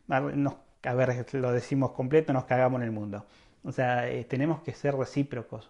nos, 0.06 0.54
a 0.84 0.94
ver, 0.94 1.26
lo 1.32 1.50
decimos 1.50 1.90
completo, 1.90 2.32
nos 2.32 2.44
cagamos 2.44 2.80
en 2.80 2.84
el 2.84 2.92
mundo. 2.92 3.26
O 3.64 3.72
sea, 3.72 4.08
eh, 4.08 4.22
tenemos 4.22 4.60
que 4.60 4.72
ser 4.72 4.94
recíprocos. 4.94 5.68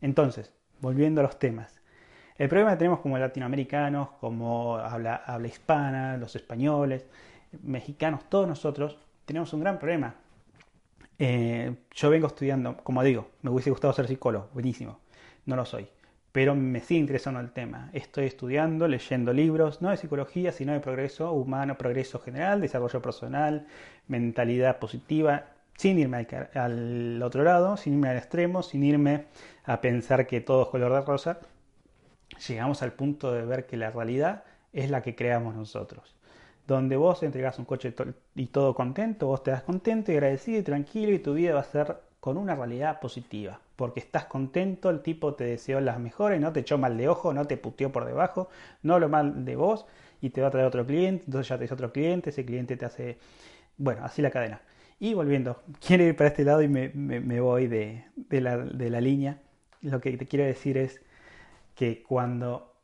Entonces, 0.00 0.52
volviendo 0.80 1.20
a 1.20 1.22
los 1.22 1.38
temas. 1.38 1.75
El 2.38 2.48
problema 2.48 2.72
que 2.72 2.76
tenemos 2.76 3.00
como 3.00 3.16
latinoamericanos, 3.16 4.10
como 4.20 4.76
habla, 4.76 5.16
habla 5.26 5.48
hispana, 5.48 6.16
los 6.18 6.36
españoles, 6.36 7.06
mexicanos, 7.62 8.28
todos 8.28 8.46
nosotros, 8.46 8.98
tenemos 9.24 9.52
un 9.54 9.60
gran 9.60 9.78
problema. 9.78 10.14
Eh, 11.18 11.74
yo 11.92 12.10
vengo 12.10 12.26
estudiando, 12.26 12.76
como 12.76 13.02
digo, 13.02 13.30
me 13.40 13.50
hubiese 13.50 13.70
gustado 13.70 13.94
ser 13.94 14.06
psicólogo, 14.06 14.50
buenísimo, 14.52 15.00
no 15.46 15.56
lo 15.56 15.64
soy, 15.64 15.88
pero 16.30 16.54
me 16.54 16.80
sigue 16.80 17.00
interesando 17.00 17.40
el 17.40 17.52
tema. 17.52 17.88
Estoy 17.94 18.26
estudiando, 18.26 18.86
leyendo 18.86 19.32
libros, 19.32 19.80
no 19.80 19.88
de 19.88 19.96
psicología, 19.96 20.52
sino 20.52 20.74
de 20.74 20.80
progreso 20.80 21.32
humano, 21.32 21.78
progreso 21.78 22.18
general, 22.18 22.60
desarrollo 22.60 23.00
personal, 23.00 23.66
mentalidad 24.08 24.78
positiva, 24.78 25.46
sin 25.78 25.98
irme 25.98 26.26
al 26.54 27.22
otro 27.22 27.44
lado, 27.44 27.78
sin 27.78 27.94
irme 27.94 28.10
al 28.10 28.18
extremo, 28.18 28.62
sin 28.62 28.84
irme 28.84 29.24
a 29.64 29.80
pensar 29.80 30.26
que 30.26 30.42
todo 30.42 30.64
es 30.64 30.68
color 30.68 30.92
de 30.92 31.00
rosa, 31.00 31.40
llegamos 32.48 32.82
al 32.82 32.92
punto 32.92 33.32
de 33.32 33.44
ver 33.44 33.66
que 33.66 33.76
la 33.76 33.90
realidad 33.90 34.44
es 34.72 34.90
la 34.90 35.02
que 35.02 35.14
creamos 35.14 35.54
nosotros. 35.54 36.14
Donde 36.66 36.96
vos 36.96 37.22
entregas 37.22 37.58
un 37.58 37.64
coche 37.64 37.94
y 38.34 38.46
todo 38.46 38.74
contento, 38.74 39.28
vos 39.28 39.42
te 39.42 39.52
das 39.52 39.62
contento 39.62 40.10
y 40.10 40.16
agradecido 40.16 40.58
y 40.58 40.62
tranquilo 40.62 41.12
y 41.12 41.18
tu 41.20 41.34
vida 41.34 41.54
va 41.54 41.60
a 41.60 41.64
ser 41.64 41.96
con 42.20 42.36
una 42.36 42.56
realidad 42.56 42.98
positiva. 43.00 43.60
Porque 43.76 44.00
estás 44.00 44.24
contento, 44.24 44.90
el 44.90 45.00
tipo 45.00 45.34
te 45.34 45.44
deseó 45.44 45.80
las 45.80 46.00
mejores, 46.00 46.40
no 46.40 46.52
te 46.52 46.60
echó 46.60 46.76
mal 46.76 46.96
de 46.96 47.08
ojo, 47.08 47.32
no 47.32 47.44
te 47.46 47.56
puteó 47.56 47.92
por 47.92 48.04
debajo, 48.04 48.48
no 48.82 48.94
habló 48.94 49.08
mal 49.08 49.44
de 49.44 49.54
vos 49.54 49.86
y 50.20 50.30
te 50.30 50.40
va 50.40 50.48
a 50.48 50.50
traer 50.50 50.66
otro 50.66 50.84
cliente, 50.84 51.24
entonces 51.26 51.48
ya 51.48 51.58
te 51.58 51.72
otro 51.72 51.92
cliente, 51.92 52.30
ese 52.30 52.44
cliente 52.44 52.76
te 52.76 52.84
hace... 52.84 53.18
Bueno, 53.76 54.04
así 54.04 54.22
la 54.22 54.30
cadena. 54.30 54.60
Y 54.98 55.14
volviendo, 55.14 55.62
quiero 55.86 56.04
ir 56.04 56.16
para 56.16 56.30
este 56.30 56.44
lado 56.44 56.62
y 56.62 56.68
me, 56.68 57.40
voy 57.40 57.68
de, 57.68 58.06
la, 58.30 58.56
de 58.56 58.90
la 58.90 59.00
línea. 59.00 59.38
Lo 59.82 60.00
que 60.00 60.16
te 60.16 60.26
quiero 60.26 60.44
decir 60.44 60.78
es, 60.78 61.00
que 61.76 62.02
cuando 62.02 62.74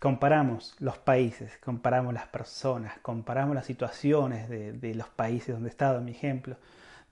comparamos 0.00 0.74
los 0.80 0.98
países, 0.98 1.56
comparamos 1.64 2.12
las 2.12 2.26
personas, 2.26 2.98
comparamos 3.02 3.54
las 3.54 3.64
situaciones 3.64 4.48
de, 4.48 4.94
los 4.96 5.08
países 5.08 5.54
donde 5.54 5.68
he 5.68 5.70
estado, 5.70 5.98
en 5.98 6.06
mi 6.06 6.10
ejemplo, 6.10 6.56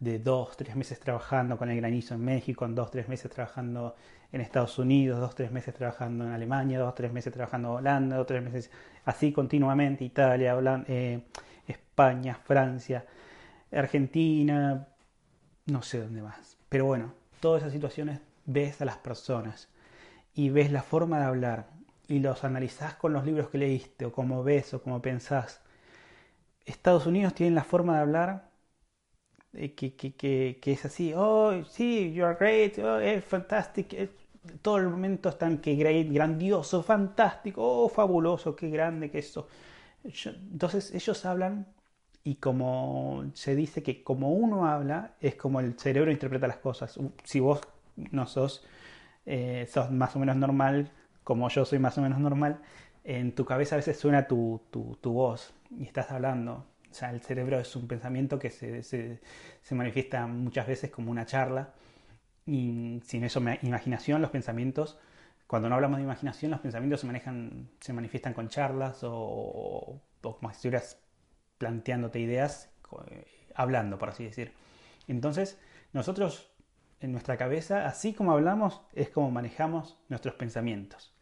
de 0.01 0.19
dos, 0.19 0.57
tres 0.57 0.75
meses 0.75 0.99
trabajando 0.99 1.57
con 1.57 1.71
el 1.71 1.77
granizo 1.77 2.15
en 2.15 2.25
México, 2.25 2.65
en 2.65 2.75
dos, 2.75 2.91
tres 2.91 3.09
meses 3.09 3.31
trabajando 3.31 3.95
en 4.33 4.41
Estados 4.41 4.77
Unidos, 4.79 5.21
dos, 5.21 5.37
tres 5.37 5.53
meses 5.53 5.73
trabajando 5.73 6.25
en 6.25 6.33
Alemania, 6.33 6.81
dos, 6.81 6.97
tres 6.97 7.13
meses 7.13 7.33
trabajando 7.33 7.69
en 7.69 7.75
Holanda, 7.77 8.17
dos, 8.17 8.27
tres 8.27 8.43
meses 8.43 8.71
así 9.05 9.33
continuamente, 9.33 10.05
Italia, 10.05 10.59
eh, 10.89 11.23
España, 11.69 12.35
Francia, 12.35 13.07
Argentina, 13.71 14.89
no 15.67 15.83
sé 15.83 16.01
dónde 16.01 16.23
más. 16.23 16.57
Pero 16.69 16.87
bueno, 16.87 17.13
todas 17.39 17.63
esas 17.63 17.73
situaciones 17.73 18.21
ves 18.47 18.83
a 18.83 18.85
las 18.85 18.97
personas 18.97 19.69
y 20.35 20.51
ves 20.51 20.73
la 20.73 20.83
forma 20.83 21.19
de 21.19 21.25
hablar 21.27 21.71
y 22.09 22.21
los 22.21 22.45
analizás 22.45 22.95
con 22.95 23.13
los 23.13 23.25
libros 23.25 23.49
que 23.51 23.59
leíste 23.59 24.07
o 24.07 24.13
como 24.13 24.43
ves 24.43 24.75
o 24.75 24.83
como 24.83 25.01
pensás, 25.03 25.61
Estados 26.67 27.07
Unidos 27.07 27.35
tiene 27.35 27.55
la 27.55 27.65
forma 27.65 27.97
de 27.97 28.01
hablar 28.03 28.51
que, 29.53 29.95
que, 29.97 30.15
que, 30.61 30.73
es 30.73 30.85
así, 30.85 31.13
oh, 31.17 31.65
sí, 31.65 32.13
you 32.13 32.25
are 32.25 32.37
great, 32.39 32.79
oh, 32.79 33.01
es 33.01 33.25
fantástico, 33.25 33.97
todo 34.63 34.79
el 34.79 34.89
momento 34.89 35.29
están 35.29 35.59
que 35.59 35.75
great, 35.75 36.09
grandioso, 36.11 36.83
fantástico, 36.83 37.63
oh, 37.85 37.89
fabuloso, 37.89 38.55
qué 38.57 38.71
grande 38.71 39.11
que 39.11 39.19
eso. 39.19 39.49
Entonces 40.05 40.95
ellos 40.95 41.25
hablan 41.27 41.67
y 42.25 42.37
como 42.37 43.25
se 43.35 43.55
dice 43.55 43.83
que 43.83 44.03
como 44.03 44.33
uno 44.33 44.67
habla 44.67 45.15
es 45.21 45.35
como 45.35 45.61
el 45.61 45.79
cerebro 45.79 46.11
interpreta 46.11 46.47
las 46.47 46.59
cosas. 46.59 46.99
Si 47.25 47.41
vos 47.41 47.61
no 47.97 48.27
sos 48.27 48.65
eh, 49.27 49.67
sos 49.71 49.91
más 49.91 50.17
o 50.17 50.19
menos 50.19 50.37
normal, 50.37 50.91
como 51.25 51.49
yo 51.49 51.65
soy 51.65 51.79
más 51.79 51.97
o 51.99 52.03
menos 52.03 52.19
normal, 52.19 52.61
en 53.05 53.35
tu 53.35 53.45
cabeza 53.45 53.77
a 53.77 53.79
veces 53.79 53.99
suena 53.99 54.27
tu, 54.27 54.63
tu, 54.71 55.13
voz 55.13 55.55
y 55.71 55.85
estás 55.85 56.11
hablando. 56.11 56.67
O 56.91 56.95
sea, 56.95 57.11
el 57.11 57.21
cerebro 57.21 57.59
es 57.61 57.75
un 57.77 57.87
pensamiento 57.87 58.39
que 58.39 58.51
se, 58.51 58.83
se, 58.83 59.21
se 59.63 59.75
manifiesta 59.75 60.27
muchas 60.27 60.67
veces 60.67 60.91
como 60.91 61.11
una 61.11 61.27
charla. 61.27 61.75
Y 62.47 63.01
sin 63.05 63.25
eso, 63.25 63.41
imaginación, 63.63 64.23
los 64.23 64.31
pensamientos, 64.31 64.99
cuando 65.47 65.69
no 65.69 65.77
hablamos 65.77 65.99
de 65.99 66.05
imaginación, 66.05 66.51
los 66.51 66.61
pensamientos 66.61 67.01
se, 67.01 67.07
manejan, 67.07 67.71
se 67.81 67.93
manifiestan 67.93 68.35
con 68.35 68.49
charlas 68.49 69.05
o, 69.05 69.13
o, 69.13 70.01
como 70.21 70.51
si 70.51 70.57
estuvieras 70.57 70.99
planteándote 71.59 72.19
ideas, 72.21 72.71
eh, 73.11 73.25
hablando, 73.55 73.99
por 73.99 74.09
así 74.09 74.25
decir. 74.25 74.53
Entonces, 75.07 75.59
nosotros 75.93 76.50
en 77.01 77.13
nuestra 77.13 77.37
cabeza, 77.37 77.87
así 77.87 78.13
como 78.13 78.33
hablamos, 78.33 78.83
es 78.93 79.09
como 79.09 79.31
manejamos 79.31 79.99
nuestros 80.09 80.35
pensamientos. 80.35 81.15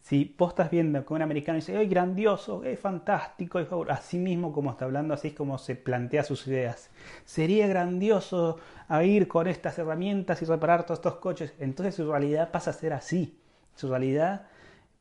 Si 0.00 0.34
vos 0.38 0.50
estás 0.50 0.70
viendo 0.70 1.04
que 1.04 1.12
un 1.12 1.22
americano 1.22 1.56
dice, 1.56 1.76
¡ay, 1.76 1.86
grandioso! 1.86 2.62
¡ay, 2.64 2.76
fantástico! 2.76 3.60
Así 3.88 4.18
mismo 4.18 4.52
como 4.52 4.70
está 4.70 4.86
hablando, 4.86 5.12
así 5.12 5.28
es 5.28 5.34
como 5.34 5.58
se 5.58 5.76
plantea 5.76 6.24
sus 6.24 6.46
ideas. 6.46 6.90
Sería 7.24 7.66
grandioso 7.66 8.58
ir 9.04 9.28
con 9.28 9.46
estas 9.46 9.78
herramientas 9.78 10.40
y 10.40 10.46
reparar 10.46 10.84
todos 10.84 11.00
estos 11.00 11.16
coches. 11.16 11.54
Entonces 11.60 11.94
su 11.94 12.10
realidad 12.10 12.50
pasa 12.50 12.70
a 12.70 12.74
ser 12.74 12.94
así. 12.94 13.38
Su 13.74 13.90
realidad 13.90 14.46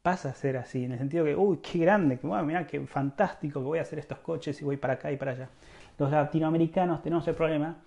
pasa 0.02 0.30
a 0.30 0.34
ser 0.34 0.58
así, 0.58 0.86
en 0.86 0.94
el 0.94 0.98
sentido 0.98 1.26
que, 1.26 1.36
uy, 1.36 1.58
qué 1.58 1.80
grande, 1.80 2.20
que 2.20 2.28
bueno, 2.28 2.68
qué 2.68 2.80
fantástico 2.86 3.62
que 3.62 3.65
voy 3.65 3.80
a 3.80 3.84
hacer 3.84 4.00
estos 4.00 4.20
coches 4.20 4.62
y 4.62 4.65
voy 4.65 4.78
para 4.78 4.94
acá 4.94 5.12
y 5.12 5.18
para 5.18 5.32
allá. 5.32 5.50
Los 5.98 6.12
latinoamericanos 6.12 7.02
tenemos 7.02 7.28
el 7.28 7.36
problema 7.36 7.78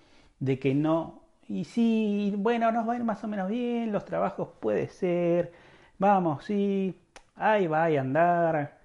de 0.41 0.59
que 0.59 0.75
no 0.75 1.22
y 1.49 1.65
sí, 1.65 2.35
bueno, 2.37 2.73
nos 2.73 2.89
va 2.89 2.95
a 2.95 2.97
ir 2.97 3.05
más 3.05 3.23
o 3.25 3.29
menos 3.29 3.49
bien, 3.49 3.93
los 3.93 4.05
trabajos 4.05 4.49
puede 4.61 4.89
ser, 4.89 5.53
vamos, 5.99 6.45
sí, 6.45 6.99
ahí 7.37 7.67
va 7.67 7.85
a 7.85 7.87
andar, 8.01 8.79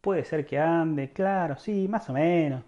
puede 0.00 0.24
ser 0.24 0.46
que 0.46 0.58
ande, 0.58 1.12
claro, 1.12 1.56
sí, 1.56 1.88
más 1.88 2.08
o 2.10 2.12
menos. 2.14 2.64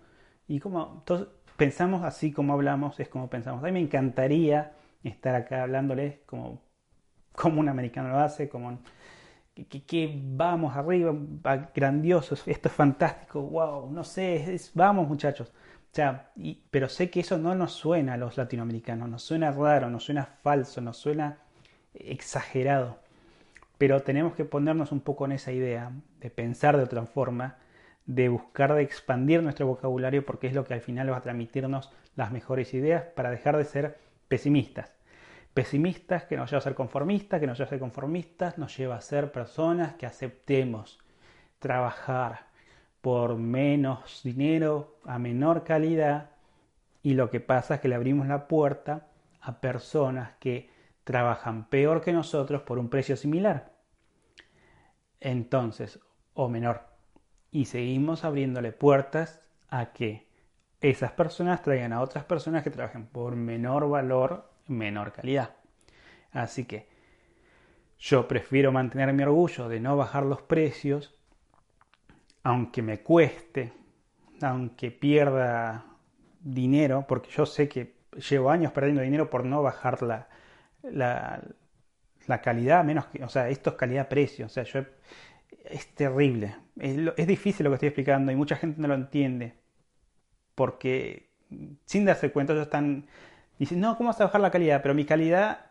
Y 0.49 0.61
como 0.61 0.97
entonces, 0.99 1.29
pensamos 1.57 2.05
así 2.05 2.33
como 2.33 2.53
hablamos, 2.55 2.99
es 3.01 3.09
como 3.09 3.29
pensamos. 3.31 3.63
A 3.63 3.67
mí 3.67 3.73
me 3.73 3.81
encantaría 3.81 4.73
estar 5.05 5.35
acá 5.35 5.63
hablándoles 5.63 6.21
como, 6.27 6.61
como 7.33 7.61
un 7.61 7.69
americano 7.69 8.11
lo 8.11 8.19
hace, 8.21 8.49
como 8.49 8.79
que, 9.87 10.21
vamos 10.23 10.77
arriba, 10.77 11.15
grandioso, 11.75 12.35
esto 12.47 12.69
es 12.69 12.75
fantástico, 12.75 13.41
wow, 13.43 13.91
no 13.91 14.05
sé, 14.05 14.57
vamos 14.75 15.09
muchachos 15.09 15.53
sea, 15.97 16.31
pero 16.71 16.89
sé 16.89 17.11
que 17.11 17.21
eso 17.21 17.39
no 17.39 17.55
nos 17.55 17.73
suena 17.73 18.15
a 18.15 18.17
los 18.17 18.37
latinoamericanos, 18.37 19.09
nos 19.09 19.23
suena 19.23 19.51
raro, 19.51 19.91
nos 19.91 20.05
suena 20.05 20.25
falso, 20.25 20.81
nos 20.81 20.97
suena 20.97 21.39
exagerado. 21.95 22.99
Pero 23.79 24.03
tenemos 24.03 24.35
que 24.35 24.45
ponernos 24.45 24.93
un 24.93 25.01
poco 25.01 25.25
en 25.25 25.33
esa 25.33 25.53
idea 25.53 25.93
de 26.21 26.31
pensar 26.31 26.77
de 26.77 26.85
otra 26.85 27.05
forma, 27.07 27.57
de 28.07 28.29
buscar 28.29 28.75
de 28.75 28.83
expandir 28.83 29.43
nuestro 29.43 29.67
vocabulario 29.67 30.25
porque 30.25 30.47
es 30.47 30.55
lo 30.55 30.65
que 30.65 30.75
al 30.75 30.81
final 30.81 31.11
va 31.11 31.17
a 31.17 31.23
transmitirnos 31.23 31.93
las 32.15 32.31
mejores 32.31 32.73
ideas 32.75 33.05
para 33.15 33.31
dejar 33.31 33.57
de 33.57 33.65
ser 33.65 33.99
pesimistas. 34.29 34.93
Pesimistas 35.55 36.25
que 36.25 36.37
nos 36.37 36.51
lleva 36.51 36.59
a 36.59 36.63
ser 36.63 36.75
conformistas, 36.75 37.41
que 37.41 37.47
nos 37.47 37.59
lleva 37.59 37.67
a 37.67 37.71
ser 37.71 37.81
conformistas, 37.81 38.59
nos 38.59 38.77
lleva 38.77 38.97
a 38.97 39.01
ser 39.01 39.33
personas 39.33 39.95
que 39.95 40.07
aceptemos 40.07 40.99
trabajar, 41.59 42.47
por 43.07 43.37
menos 43.37 44.23
dinero, 44.25 44.99
a 45.05 45.21
menor 45.21 45.63
calidad, 45.63 46.31
y 47.05 47.15
lo 47.15 47.31
que 47.31 47.39
pasa 47.39 47.77
es 47.77 47.81
que 47.81 47.87
le 47.87 47.95
abrimos 47.95 48.27
la 48.27 48.49
puerta 48.49 49.07
a 49.41 49.61
personas 49.61 50.33
que 50.41 50.71
trabajan 51.05 51.69
peor 51.69 52.01
que 52.01 52.13
nosotros 52.13 52.63
por 52.63 52.81
un 52.81 52.89
precio 52.89 53.17
similar. 53.17 53.73
Entonces, 55.21 56.01
o 56.35 56.49
menor. 56.49 56.83
Y 57.53 57.67
seguimos 57.67 58.25
abriéndole 58.25 58.73
puertas 58.73 59.41
a 59.69 59.93
que 59.93 60.27
esas 60.81 61.13
personas 61.13 61.63
traigan 61.63 61.93
a 61.93 62.01
otras 62.01 62.25
personas 62.25 62.65
que 62.65 62.71
trabajen 62.71 63.07
por 63.07 63.37
menor 63.37 63.89
valor, 63.89 64.51
menor 64.67 65.13
calidad. 65.13 65.55
Así 66.33 66.65
que 66.65 66.89
Yo 68.01 68.27
prefiero 68.27 68.73
mantener 68.73 69.13
mi 69.13 69.23
orgullo 69.23 69.69
de 69.69 69.79
no 69.79 69.97
bajar 69.97 70.25
los 70.25 70.43
precios, 70.43 71.17
aunque 72.47 72.81
me 72.81 73.01
cueste, 73.01 73.73
aunque 74.41 74.93
pierda 74.93 75.85
dinero, 76.41 77.05
porque 77.09 77.29
yo 77.29 77.45
sé 77.45 77.69
que 77.69 77.97
llevo 78.31 78.51
años 78.51 78.71
perdiendo 78.71 79.03
dinero 79.03 79.29
por 79.29 79.45
no 79.45 79.65
bajar 79.65 80.01
la, 80.03 80.29
la, 80.85 82.41
calidad, 82.43 82.85
menos 82.85 83.07
que, 83.07 83.25
o 83.25 83.29
sea, 83.29 83.49
esto 83.49 83.71
es 83.71 83.77
calidad-precio, 83.77 84.47
o 84.47 84.49
sea, 84.49 84.63
yo, 84.63 84.85
es 85.65 85.93
terrible, 85.97 86.55
es, 86.79 87.27
difícil 87.27 87.65
lo 87.65 87.71
que 87.71 87.75
estoy 87.75 87.89
explicando 87.89 88.31
y 88.31 88.37
mucha 88.37 88.55
gente 88.55 88.81
no 88.81 88.87
lo 88.87 88.95
entiende, 88.95 89.55
porque 90.55 91.31
sin 91.85 92.05
darse 92.05 92.31
cuenta 92.31 92.53
ellos 92.53 92.67
están 92.67 93.07
diciendo, 93.59 93.89
no, 93.89 93.97
¿cómo 93.97 94.11
vas 94.11 94.21
a 94.21 94.27
bajar 94.27 94.41
la 94.41 94.53
calidad? 94.53 94.83
Pero 94.83 94.95
mi 94.95 95.05
calidad 95.05 95.66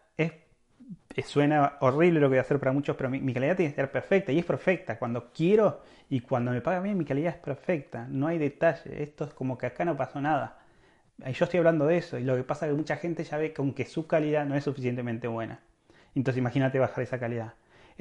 suena 1.24 1.78
horrible 1.80 2.20
lo 2.20 2.28
que 2.28 2.32
voy 2.32 2.38
a 2.40 2.42
hacer 2.42 2.60
para 2.60 2.72
muchos, 2.72 2.96
pero 2.96 3.10
mi, 3.10 3.34
calidad 3.34 3.56
tiene 3.56 3.72
que 3.72 3.76
ser 3.76 3.92
perfecta 3.92 4.32
y 4.32 4.40
es 4.40 4.46
perfecta. 4.46 5.00
Cuando 5.00 5.32
quiero 5.32 5.82
y 6.10 6.22
cuando 6.22 6.52
me 6.52 6.62
paga 6.62 6.82
bien, 6.82 6.98
mi 6.98 7.06
calidad 7.06 7.34
es 7.34 7.40
perfecta, 7.40 8.08
no 8.10 8.28
hay 8.28 8.38
detalle. 8.38 9.04
Esto 9.04 9.26
es 9.26 9.34
como 9.34 9.58
que 9.58 9.68
acá 9.68 9.86
no 9.86 9.96
pasó 9.96 10.22
nada. 10.22 10.60
Yo 11.18 11.46
estoy 11.46 11.60
hablando 11.60 11.86
de 11.86 11.98
eso 11.98 12.20
y 12.20 12.24
lo 12.24 12.36
que 12.36 12.44
pasa 12.44 12.66
es 12.66 12.72
que 12.72 12.78
mucha 12.78 12.98
gente 12.98 13.24
ya 13.24 13.38
ve 13.38 13.54
que 13.54 13.62
aunque 13.62 13.86
su 13.86 14.08
calidad 14.08 14.46
no 14.46 14.56
es 14.56 14.66
suficientemente 14.66 15.28
buena. 15.28 15.62
Entonces 16.14 16.40
imagínate 16.40 16.80
bajar 16.80 17.04
esa 17.04 17.20
calidad. 17.20 17.54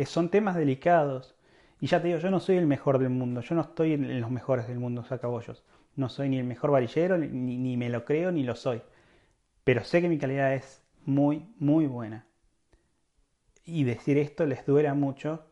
son 0.06 0.30
temas 0.30 0.56
delicados. 0.56 1.36
Y 1.80 1.86
ya 1.86 2.00
te 2.00 2.08
digo, 2.08 2.18
yo 2.18 2.30
no 2.30 2.40
soy 2.40 2.56
el 2.56 2.66
mejor 2.66 2.98
del 2.98 3.10
mundo, 3.10 3.40
yo 3.42 3.54
no 3.54 3.60
estoy 3.62 3.92
en 3.92 4.20
los 4.20 4.30
mejores 4.30 4.66
del 4.68 4.78
mundo, 4.78 5.04
sacabollos. 5.04 5.64
No 5.96 6.08
soy 6.08 6.28
ni 6.28 6.38
el 6.38 6.44
mejor 6.44 6.70
varillero, 6.70 7.18
ni, 7.18 7.28
ni 7.58 7.76
me 7.76 7.88
lo 7.90 8.04
creo, 8.04 8.32
ni 8.32 8.42
lo 8.42 8.56
soy. 8.56 8.82
Pero 9.64 9.84
sé 9.84 10.00
que 10.00 10.08
mi 10.08 10.18
calidad 10.18 10.54
es 10.54 10.82
muy, 11.04 11.46
muy 11.58 11.86
buena. 11.86 12.26
Y 13.64 13.84
decir 13.84 14.18
esto 14.18 14.46
les 14.46 14.66
duela 14.66 14.94
mucho 14.94 15.44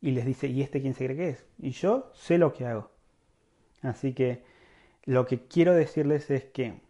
y 0.00 0.12
les 0.12 0.24
dice, 0.24 0.46
¿y 0.46 0.62
este 0.62 0.80
quién 0.80 0.94
se 0.94 1.04
cree 1.04 1.16
que 1.16 1.28
es? 1.30 1.46
Y 1.58 1.70
yo 1.70 2.10
sé 2.14 2.38
lo 2.38 2.52
que 2.54 2.66
hago. 2.66 2.90
Así 3.82 4.14
que 4.14 4.44
lo 5.04 5.26
que 5.26 5.46
quiero 5.46 5.74
decirles 5.74 6.30
es 6.30 6.44
que 6.44 6.80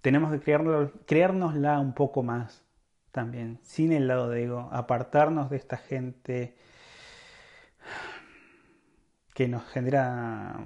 tenemos 0.00 0.32
que 0.32 0.90
creárnosla 1.06 1.80
un 1.80 1.94
poco 1.94 2.22
más 2.22 2.64
también, 3.10 3.58
sin 3.62 3.92
el 3.92 4.08
lado 4.08 4.28
de 4.28 4.44
ego, 4.44 4.68
apartarnos 4.72 5.50
de 5.50 5.56
esta 5.56 5.76
gente 5.78 6.54
que 9.34 9.48
nos 9.48 9.64
genera 9.66 10.60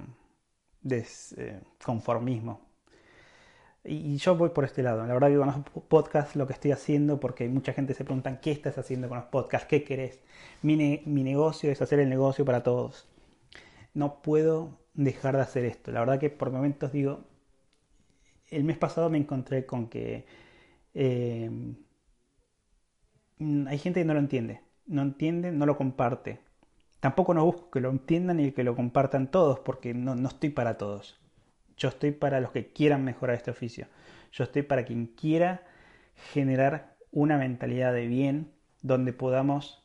desconformismo. 0.81 2.70
Y 3.83 4.17
yo 4.17 4.35
voy 4.35 4.49
por 4.49 4.63
este 4.65 4.83
lado. 4.83 5.05
La 5.05 5.13
verdad 5.13 5.29
que 5.29 5.37
con 5.37 5.47
los 5.47 5.83
podcasts 5.85 6.35
lo 6.35 6.47
que 6.47 6.53
estoy 6.53 6.71
haciendo, 6.71 7.19
porque 7.19 7.47
mucha 7.49 7.73
gente 7.73 7.93
se 7.93 8.03
pregunta, 8.05 8.39
¿qué 8.41 8.51
estás 8.51 8.77
haciendo 8.77 9.09
con 9.09 9.17
los 9.17 9.27
podcasts? 9.27 9.67
¿Qué 9.67 9.83
querés? 9.83 10.19
Mi, 10.61 11.01
mi 11.05 11.23
negocio 11.23 11.71
es 11.71 11.81
hacer 11.81 11.99
el 11.99 12.09
negocio 12.09 12.45
para 12.45 12.63
todos. 12.63 13.07
No 13.93 14.21
puedo 14.21 14.79
dejar 14.93 15.35
de 15.37 15.43
hacer 15.43 15.65
esto. 15.65 15.91
La 15.91 16.01
verdad 16.01 16.19
que 16.19 16.29
por 16.29 16.51
momentos 16.51 16.91
digo, 16.91 17.21
el 18.49 18.63
mes 18.63 18.77
pasado 18.77 19.09
me 19.09 19.17
encontré 19.17 19.65
con 19.65 19.87
que 19.89 20.25
eh, 20.93 21.49
hay 23.67 23.77
gente 23.77 24.01
que 24.01 24.05
no 24.05 24.13
lo 24.13 24.19
entiende, 24.19 24.61
no 24.87 25.01
entiende, 25.01 25.51
no 25.51 25.65
lo 25.65 25.77
comparte. 25.77 26.39
Tampoco 26.99 27.33
no 27.33 27.45
busco 27.45 27.71
que 27.71 27.81
lo 27.81 27.89
entiendan 27.91 28.39
y 28.39 28.51
que 28.51 28.63
lo 28.63 28.75
compartan 28.75 29.31
todos, 29.31 29.59
porque 29.59 29.93
no, 29.93 30.15
no 30.15 30.27
estoy 30.29 30.49
para 30.51 30.77
todos. 30.77 31.20
Yo 31.81 31.89
estoy 31.89 32.11
para 32.11 32.39
los 32.41 32.51
que 32.51 32.71
quieran 32.71 33.03
mejorar 33.03 33.35
este 33.35 33.49
oficio. 33.49 33.87
Yo 34.31 34.43
estoy 34.43 34.61
para 34.61 34.85
quien 34.85 35.07
quiera 35.07 35.63
generar 36.31 36.95
una 37.11 37.39
mentalidad 37.39 37.91
de 37.91 38.05
bien 38.05 38.51
donde 38.83 39.13
podamos 39.13 39.83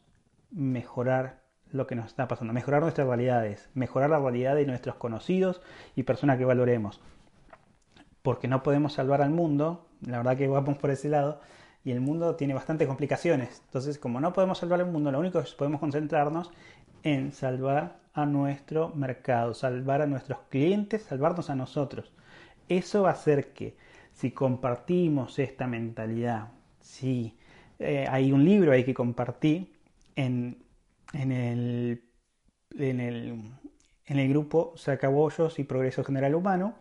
mejorar 0.51 1.41
lo 1.71 1.87
que 1.87 1.95
nos 1.95 2.09
está 2.09 2.29
pasando, 2.29 2.53
mejorar 2.53 2.83
nuestras 2.83 3.07
realidades, 3.07 3.71
mejorar 3.73 4.11
la 4.11 4.19
realidad 4.19 4.57
de 4.57 4.67
nuestros 4.67 4.97
conocidos 4.97 5.63
y 5.95 6.03
personas 6.03 6.37
que 6.37 6.45
valoremos 6.45 7.01
porque 8.27 8.47
no 8.47 8.65
podemos 8.65 8.93
salvar 8.93 9.23
al 9.23 9.31
mundo, 9.31 9.87
la 10.05 10.19
verdad 10.19 10.37
que 10.37 10.49
vamos 10.49 10.79
por 10.79 10.91
ese 10.91 11.09
lado, 11.09 11.41
y 11.85 11.93
el 11.93 12.01
mundo 12.01 12.35
tiene 12.35 12.55
bastantes 12.55 12.89
complicaciones. 12.89 13.63
Entonces, 13.67 14.01
como 14.01 14.21
no 14.21 14.33
podemos 14.33 14.59
salvar 14.59 14.81
el 14.81 14.87
mundo, 14.87 15.13
lo 15.13 15.21
único 15.21 15.41
que 15.41 15.49
podemos 15.57 15.79
concentrarnos 15.79 16.51
en 17.05 17.33
salvar 17.33 18.01
a 18.17 18.25
nuestro 18.25 18.89
mercado, 18.95 19.53
salvar 19.53 20.01
a 20.01 20.07
nuestros 20.07 20.39
clientes, 20.49 21.03
salvarnos 21.03 21.51
a 21.51 21.55
nosotros. 21.55 22.13
Eso 22.69 23.03
va 23.03 23.11
a 23.11 23.13
hacer 23.13 23.53
que 23.53 23.77
si 24.13 24.31
compartimos 24.33 25.39
esta 25.39 25.67
mentalidad, 25.67 26.49
si 26.81 27.37
eh, 27.79 28.07
hay 28.11 28.33
un 28.33 28.43
libro 28.45 28.73
ahí 28.73 28.85
que 28.85 28.95
compartí 28.95 29.71
en, 30.17 30.65
en, 31.13 31.31
el, 31.31 32.05
en, 32.79 33.01
el, 33.01 33.53
en 34.07 34.19
el 34.19 34.29
grupo 34.31 34.73
Sacabollos 34.77 35.59
y 35.59 35.65
Progreso 35.65 36.03
General 36.03 36.35
Humano, 36.35 36.75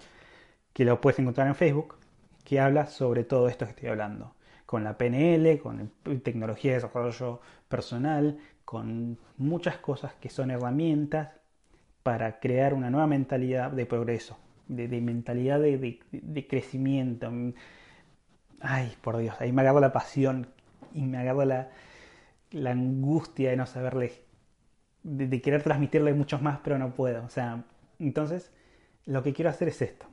que 0.72 0.86
lo 0.86 1.02
puedes 1.02 1.20
encontrar 1.20 1.48
en 1.48 1.56
Facebook, 1.56 1.98
que 2.46 2.62
habla 2.62 2.86
sobre 2.88 3.26
todo 3.26 3.50
esto 3.50 3.66
que 3.66 3.72
estoy 3.72 3.90
hablando, 3.90 4.36
con 4.66 4.86
la 4.86 4.98
PNL, 4.98 5.60
con 5.60 5.92
tecnología 6.24 6.72
de 6.72 6.78
desarrollo 6.78 7.42
personal, 7.68 8.40
con 8.66 9.18
muchas 9.38 9.78
cosas 9.78 10.14
que 10.16 10.30
son 10.30 10.52
herramientas 10.52 11.30
para 12.04 12.40
crear 12.40 12.74
una 12.74 12.90
nueva 12.90 13.08
mentalidad 13.08 13.72
de 13.72 13.86
progreso, 13.86 14.38
de, 14.68 14.88
mentalidad 15.02 15.60
de, 15.60 16.48
crecimiento. 16.50 17.32
Ay, 18.60 18.94
por 19.02 19.18
Dios, 19.18 19.36
ahí 19.40 19.52
me 19.52 19.62
agarro 19.62 19.80
la 19.80 19.94
pasión 19.94 20.48
y 20.94 21.04
me 21.06 21.18
agarro 21.18 21.46
la, 21.46 21.70
angustia 22.66 23.52
de 23.52 23.58
no 23.58 23.66
saberle, 23.66 24.14
de, 25.04 25.28
de 25.28 25.42
querer 25.42 25.64
transmitirle 25.64 26.14
muchos 26.14 26.42
más, 26.42 26.60
pero 26.64 26.78
no 26.78 26.94
puedo. 26.94 27.24
O 27.26 27.30
sea, 27.30 27.64
entonces 28.00 28.52
lo 29.06 29.24
que 29.24 29.34
quiero 29.34 29.50
hacer 29.50 29.68
es 29.70 29.82
esto 29.82 30.08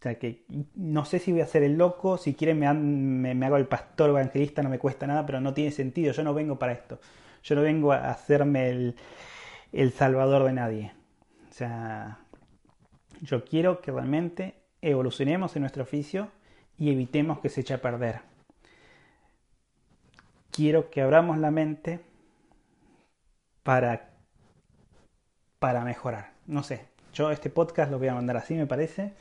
o 0.00 0.02
sea 0.02 0.18
que 0.18 0.46
no 0.76 1.04
sé 1.04 1.18
si 1.18 1.30
voy 1.30 1.42
a 1.42 1.46
ser 1.46 1.62
el 1.62 1.76
loco, 1.76 2.16
si 2.16 2.32
quieren 2.32 2.58
me, 2.58 3.34
me, 3.34 3.46
hago 3.46 3.58
el 3.58 3.66
pastor 3.66 4.08
evangelista, 4.08 4.62
no 4.62 4.70
me 4.70 4.78
cuesta 4.78 5.06
nada, 5.06 5.26
pero 5.26 5.42
no 5.42 5.52
tiene 5.52 5.72
sentido, 5.72 6.14
yo 6.14 6.22
no 6.22 6.32
vengo 6.32 6.58
para 6.58 6.72
esto. 6.72 6.98
Yo 7.42 7.54
no 7.54 7.62
vengo 7.62 7.92
a 7.92 8.10
hacerme 8.10 8.70
el, 8.70 8.96
el 9.72 9.92
salvador 9.92 10.44
de 10.44 10.52
nadie. 10.52 10.92
O 11.50 11.52
sea, 11.52 12.18
yo 13.20 13.44
quiero 13.44 13.80
que 13.80 13.92
realmente 13.92 14.54
evolucionemos 14.82 15.56
en 15.56 15.62
nuestro 15.62 15.82
oficio 15.82 16.28
y 16.78 16.90
evitemos 16.90 17.40
que 17.40 17.48
se 17.48 17.60
eche 17.60 17.74
a 17.74 17.82
perder. 17.82 18.20
Quiero 20.50 20.90
que 20.90 21.02
abramos 21.02 21.38
la 21.38 21.50
mente 21.50 22.00
para, 23.62 24.10
para 25.58 25.84
mejorar. 25.84 26.32
No 26.46 26.62
sé, 26.62 26.86
yo 27.12 27.30
este 27.30 27.50
podcast 27.50 27.90
lo 27.90 27.98
voy 27.98 28.08
a 28.08 28.14
mandar 28.14 28.36
así, 28.36 28.54
me 28.54 28.66
parece. 28.66 29.12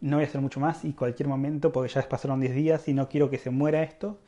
No 0.00 0.16
voy 0.16 0.24
a 0.24 0.28
hacer 0.28 0.40
mucho 0.40 0.60
más 0.60 0.84
y 0.84 0.92
cualquier 0.92 1.28
momento, 1.28 1.72
porque 1.72 1.92
ya 1.92 2.06
pasaron 2.08 2.40
10 2.40 2.54
días 2.54 2.88
y 2.88 2.92
no 2.92 3.08
quiero 3.08 3.30
que 3.30 3.38
se 3.38 3.50
muera 3.50 3.82
esto. 3.82 4.18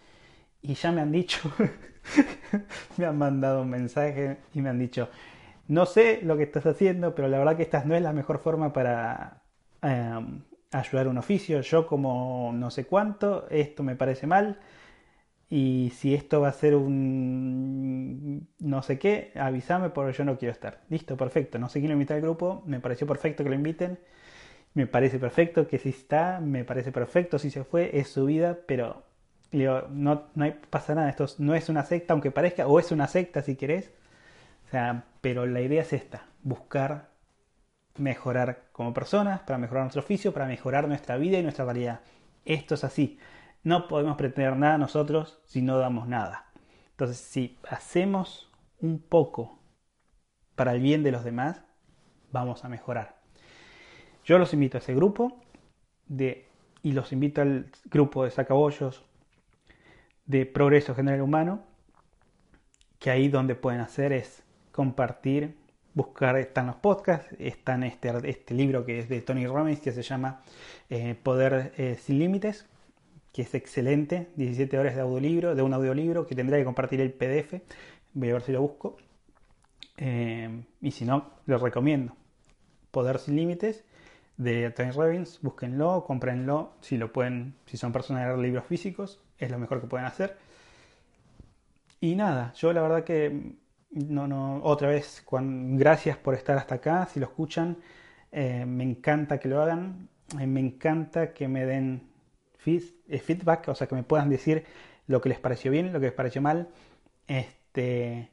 Y 0.62 0.74
ya 0.74 0.92
me 0.92 1.00
han 1.00 1.12
dicho, 1.12 1.38
me 2.96 3.06
han 3.06 3.16
mandado 3.18 3.62
un 3.62 3.70
mensaje 3.70 4.38
y 4.54 4.60
me 4.60 4.70
han 4.70 4.78
dicho, 4.78 5.08
no 5.68 5.86
sé 5.86 6.20
lo 6.22 6.36
que 6.36 6.44
estás 6.44 6.66
haciendo, 6.66 7.14
pero 7.14 7.28
la 7.28 7.38
verdad 7.38 7.56
que 7.56 7.62
esta 7.62 7.84
no 7.84 7.94
es 7.94 8.02
la 8.02 8.12
mejor 8.12 8.38
forma 8.40 8.72
para 8.72 9.42
em, 9.82 10.42
ayudar 10.72 11.06
a 11.06 11.10
un 11.10 11.18
oficio. 11.18 11.60
Yo 11.60 11.86
como 11.86 12.52
no 12.54 12.70
sé 12.70 12.86
cuánto, 12.86 13.48
esto 13.50 13.82
me 13.82 13.96
parece 13.96 14.26
mal. 14.26 14.58
Y 15.50 15.92
si 15.96 16.14
esto 16.14 16.40
va 16.42 16.48
a 16.48 16.52
ser 16.52 16.74
un 16.74 18.48
no 18.58 18.82
sé 18.82 18.98
qué, 18.98 19.32
avísame 19.34 19.90
porque 19.90 20.12
yo 20.12 20.24
no 20.24 20.38
quiero 20.38 20.52
estar. 20.52 20.82
Listo, 20.90 21.16
perfecto. 21.16 21.58
No 21.58 21.68
sé 21.68 21.80
quién 21.80 21.90
lo 21.90 21.94
invita 21.94 22.14
al 22.14 22.20
grupo, 22.20 22.62
me 22.66 22.80
pareció 22.80 23.06
perfecto 23.06 23.44
que 23.44 23.50
lo 23.50 23.56
inviten 23.56 23.98
me 24.74 24.86
parece 24.86 25.18
perfecto, 25.18 25.66
que 25.66 25.78
si 25.78 25.90
está, 25.90 26.40
me 26.40 26.64
parece 26.64 26.92
perfecto, 26.92 27.38
si 27.38 27.50
se 27.50 27.64
fue, 27.64 27.98
es 27.98 28.08
su 28.08 28.26
vida, 28.26 28.58
pero 28.66 29.02
no, 29.52 30.24
no 30.34 30.44
hay, 30.44 30.60
pasa 30.70 30.94
nada, 30.94 31.08
esto 31.08 31.26
no 31.38 31.54
es 31.54 31.68
una 31.68 31.84
secta, 31.84 32.12
aunque 32.12 32.30
parezca, 32.30 32.66
o 32.66 32.78
es 32.78 32.92
una 32.92 33.06
secta 33.06 33.42
si 33.42 33.56
querés, 33.56 33.92
pero 35.20 35.46
la 35.46 35.60
idea 35.60 35.82
es 35.82 35.92
esta, 35.92 36.26
buscar 36.42 37.10
mejorar 37.96 38.68
como 38.72 38.94
personas, 38.94 39.40
para 39.40 39.58
mejorar 39.58 39.84
nuestro 39.84 40.02
oficio, 40.02 40.32
para 40.32 40.46
mejorar 40.46 40.86
nuestra 40.88 41.16
vida 41.16 41.38
y 41.38 41.42
nuestra 41.42 41.64
realidad. 41.64 42.00
Esto 42.44 42.74
es 42.74 42.84
así. 42.84 43.18
No 43.64 43.88
podemos 43.88 44.16
pretender 44.16 44.56
nada 44.56 44.78
nosotros 44.78 45.40
si 45.44 45.62
no 45.62 45.78
damos 45.78 46.06
nada. 46.06 46.46
Entonces, 46.90 47.18
si 47.18 47.58
hacemos 47.68 48.50
un 48.80 49.00
poco 49.00 49.58
para 50.54 50.72
el 50.72 50.80
bien 50.80 51.02
de 51.02 51.12
los 51.12 51.24
demás, 51.24 51.62
vamos 52.30 52.64
a 52.64 52.68
mejorar. 52.68 53.16
Yo 54.24 54.38
los 54.38 54.52
invito 54.52 54.76
a 54.76 54.80
ese 54.80 54.94
grupo 54.94 55.40
de, 56.06 56.46
y 56.82 56.92
los 56.92 57.12
invito 57.12 57.42
al 57.42 57.70
grupo 57.86 58.24
de 58.24 58.30
sacabollos 58.30 59.04
de 60.28 60.46
progreso 60.46 60.94
general 60.94 61.22
humano, 61.22 61.64
que 63.00 63.10
ahí 63.10 63.28
donde 63.28 63.56
pueden 63.56 63.80
hacer 63.80 64.12
es 64.12 64.44
compartir, 64.70 65.56
buscar, 65.94 66.36
están 66.36 66.68
los 66.68 66.76
podcasts, 66.76 67.34
están 67.40 67.82
este, 67.82 68.12
este 68.24 68.54
libro 68.54 68.84
que 68.84 69.00
es 69.00 69.08
de 69.08 69.20
Tony 69.20 69.46
Robbins 69.46 69.80
que 69.80 69.90
se 69.90 70.02
llama 70.02 70.42
eh, 70.90 71.16
Poder 71.20 71.72
eh, 71.76 71.96
sin 72.00 72.20
Límites, 72.20 72.66
que 73.32 73.42
es 73.42 73.54
excelente, 73.54 74.28
17 74.36 74.78
horas 74.78 74.94
de 74.94 75.00
audiolibro, 75.00 75.56
de 75.56 75.62
un 75.62 75.74
audiolibro 75.74 76.26
que 76.26 76.36
tendrá 76.36 76.58
que 76.58 76.64
compartir 76.64 77.00
el 77.00 77.12
PDF, 77.12 77.60
Voy 78.14 78.30
a 78.30 78.32
ver 78.34 78.42
si 78.42 78.52
lo 78.52 78.60
busco. 78.60 78.96
Eh, 79.96 80.64
y 80.80 80.90
si 80.90 81.04
no, 81.04 81.30
lo 81.46 81.58
recomiendo. 81.58 82.16
Poder 82.90 83.18
sin 83.18 83.36
límites 83.36 83.84
de 84.36 84.70
Tony 84.70 84.90
Robbins, 84.92 85.40
búsquenlo, 85.42 86.04
cómprenlo, 86.04 86.72
si 86.80 86.96
lo 86.96 87.12
pueden, 87.12 87.54
si 87.66 87.76
son 87.76 87.92
personas 87.92 88.36
de 88.36 88.42
libros 88.42 88.64
físicos, 88.64 89.20
es 89.38 89.50
lo 89.50 89.58
mejor 89.58 89.80
que 89.80 89.86
pueden 89.86 90.06
hacer. 90.06 90.36
Y 92.00 92.14
nada, 92.14 92.52
yo 92.54 92.72
la 92.72 92.82
verdad 92.82 93.04
que 93.04 93.56
no, 93.90 94.28
no, 94.28 94.62
otra 94.62 94.88
vez, 94.88 95.24
gracias 95.30 96.16
por 96.16 96.34
estar 96.34 96.56
hasta 96.56 96.76
acá, 96.76 97.06
si 97.06 97.20
lo 97.20 97.26
escuchan, 97.26 97.78
eh, 98.30 98.64
me 98.66 98.84
encanta 98.84 99.38
que 99.38 99.48
lo 99.48 99.62
hagan, 99.62 100.08
eh, 100.38 100.46
me 100.46 100.60
encanta 100.60 101.32
que 101.32 101.48
me 101.48 101.64
den 101.64 102.08
eh, 102.66 103.18
feedback, 103.18 103.68
o 103.68 103.74
sea, 103.74 103.86
que 103.86 103.94
me 103.94 104.02
puedan 104.02 104.28
decir 104.28 104.64
lo 105.06 105.20
que 105.20 105.30
les 105.30 105.38
pareció 105.40 105.70
bien, 105.70 105.92
lo 105.92 106.00
que 106.00 106.06
les 106.06 106.14
pareció 106.14 106.42
mal. 106.42 106.68
Este, 107.26 108.30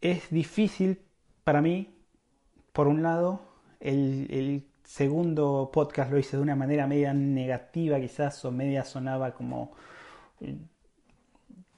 es 0.00 0.30
difícil 0.30 1.00
para 1.44 1.62
mí, 1.62 1.94
por 2.72 2.88
un 2.88 3.02
lado, 3.02 3.40
el, 3.80 4.66
segundo 4.90 5.70
podcast 5.72 6.10
lo 6.10 6.18
hice 6.18 6.36
de 6.36 6.42
una 6.42 6.56
manera 6.56 6.84
media 6.88 7.14
negativa 7.14 8.00
quizás 8.00 8.44
o 8.44 8.50
media 8.50 8.84
sonaba 8.84 9.34
como 9.34 9.72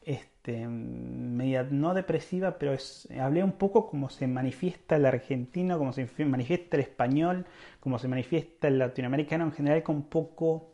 este, 0.01 0.67
media 0.67 1.63
no 1.71 1.93
depresiva, 1.93 2.59
pero 2.59 2.73
es, 2.73 3.07
hablé 3.21 3.45
un 3.45 3.53
poco 3.53 3.87
como 3.87 4.09
se 4.09 4.27
manifiesta 4.27 4.97
el 4.97 5.05
argentino, 5.05 5.77
como 5.77 5.93
se 5.93 6.09
manifiesta 6.25 6.79
el 6.79 6.85
español, 6.85 7.45
como 7.81 7.99
se 7.99 8.09
manifiesta 8.09 8.69
el 8.69 8.79
latinoamericano 8.79 9.45
en 9.45 9.53
general 9.53 9.83
con 9.83 10.05
poco 10.05 10.73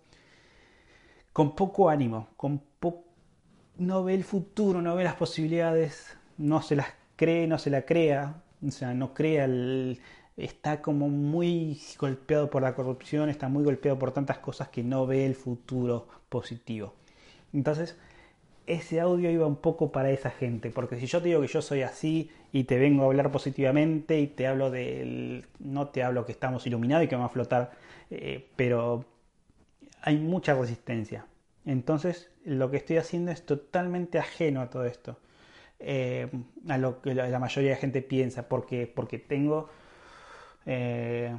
con 1.33 1.57
poco 1.57 1.91
ánimo, 1.91 2.29
con 2.37 2.63
no 3.79 4.05
ve 4.05 4.15
el 4.15 4.25
futuro, 4.25 4.81
no 4.81 4.95
ve 4.95 5.03
las 5.05 5.15
posibilidades, 5.15 6.17
no 6.37 6.63
se 6.63 6.77
las 6.77 6.89
cree, 7.17 7.49
no 7.49 7.59
se 7.59 7.71
la 7.71 7.83
crea, 7.83 8.43
o 8.67 8.71
sea, 8.71 8.95
no 8.95 9.15
crea 9.15 9.45
el, 9.45 10.01
está 10.39 10.81
como 10.81 11.09
muy 11.09 11.81
golpeado 11.99 12.49
por 12.49 12.63
la 12.63 12.75
corrupción, 12.75 13.29
está 13.29 13.49
muy 13.49 13.65
golpeado 13.65 13.99
por 13.99 14.13
tantas 14.13 14.39
cosas 14.39 14.69
que 14.69 14.85
no 14.85 15.07
ve 15.07 15.27
el 15.27 15.35
futuro 15.35 16.07
positivo. 16.29 16.95
Entonces, 17.53 17.97
ese 18.67 19.01
audio 19.01 19.31
iba 19.31 19.47
un 19.47 19.57
poco 19.57 19.91
para 19.91 20.11
esa 20.11 20.31
gente, 20.31 20.71
porque 20.71 20.97
si 21.01 21.07
yo 21.07 21.21
te 21.21 21.29
digo 21.29 21.41
que 21.41 21.49
yo 21.49 21.61
soy 21.61 21.83
así 21.83 22.31
y 22.53 22.65
te 22.65 22.79
vengo 22.79 23.03
a 23.03 23.07
hablar 23.07 23.33
positivamente 23.33 24.21
y 24.21 24.29
te 24.29 24.47
hablo 24.47 24.71
del... 24.71 25.47
no 25.59 25.89
te 25.89 26.05
hablo 26.05 26.25
que 26.25 26.33
estamos 26.33 26.67
iluminados 26.67 27.05
y 27.05 27.09
que 27.09 27.17
vamos 27.17 27.31
a 27.31 27.35
flotar, 27.35 27.73
eh, 28.11 28.47
pero 28.55 29.05
hay 30.03 30.19
mucha 30.19 30.55
resistencia. 30.55 31.27
Entonces, 31.67 32.31
lo 32.45 32.71
que 32.71 32.77
estoy 32.77 32.99
haciendo 32.99 33.33
es 33.33 33.45
totalmente 33.45 34.19
ajeno 34.19 34.61
a 34.61 34.71
todo 34.71 34.85
esto. 34.85 35.19
Eh, 35.81 36.29
a 36.69 36.79
lo 36.79 37.03
que 37.03 37.15
la 37.15 37.39
mayoría 37.39 37.71
de 37.71 37.77
gente 37.77 38.03
piensa, 38.03 38.49
porque, 38.49 38.87
porque 38.87 39.19
tengo 39.19 39.69
eh, 40.71 41.35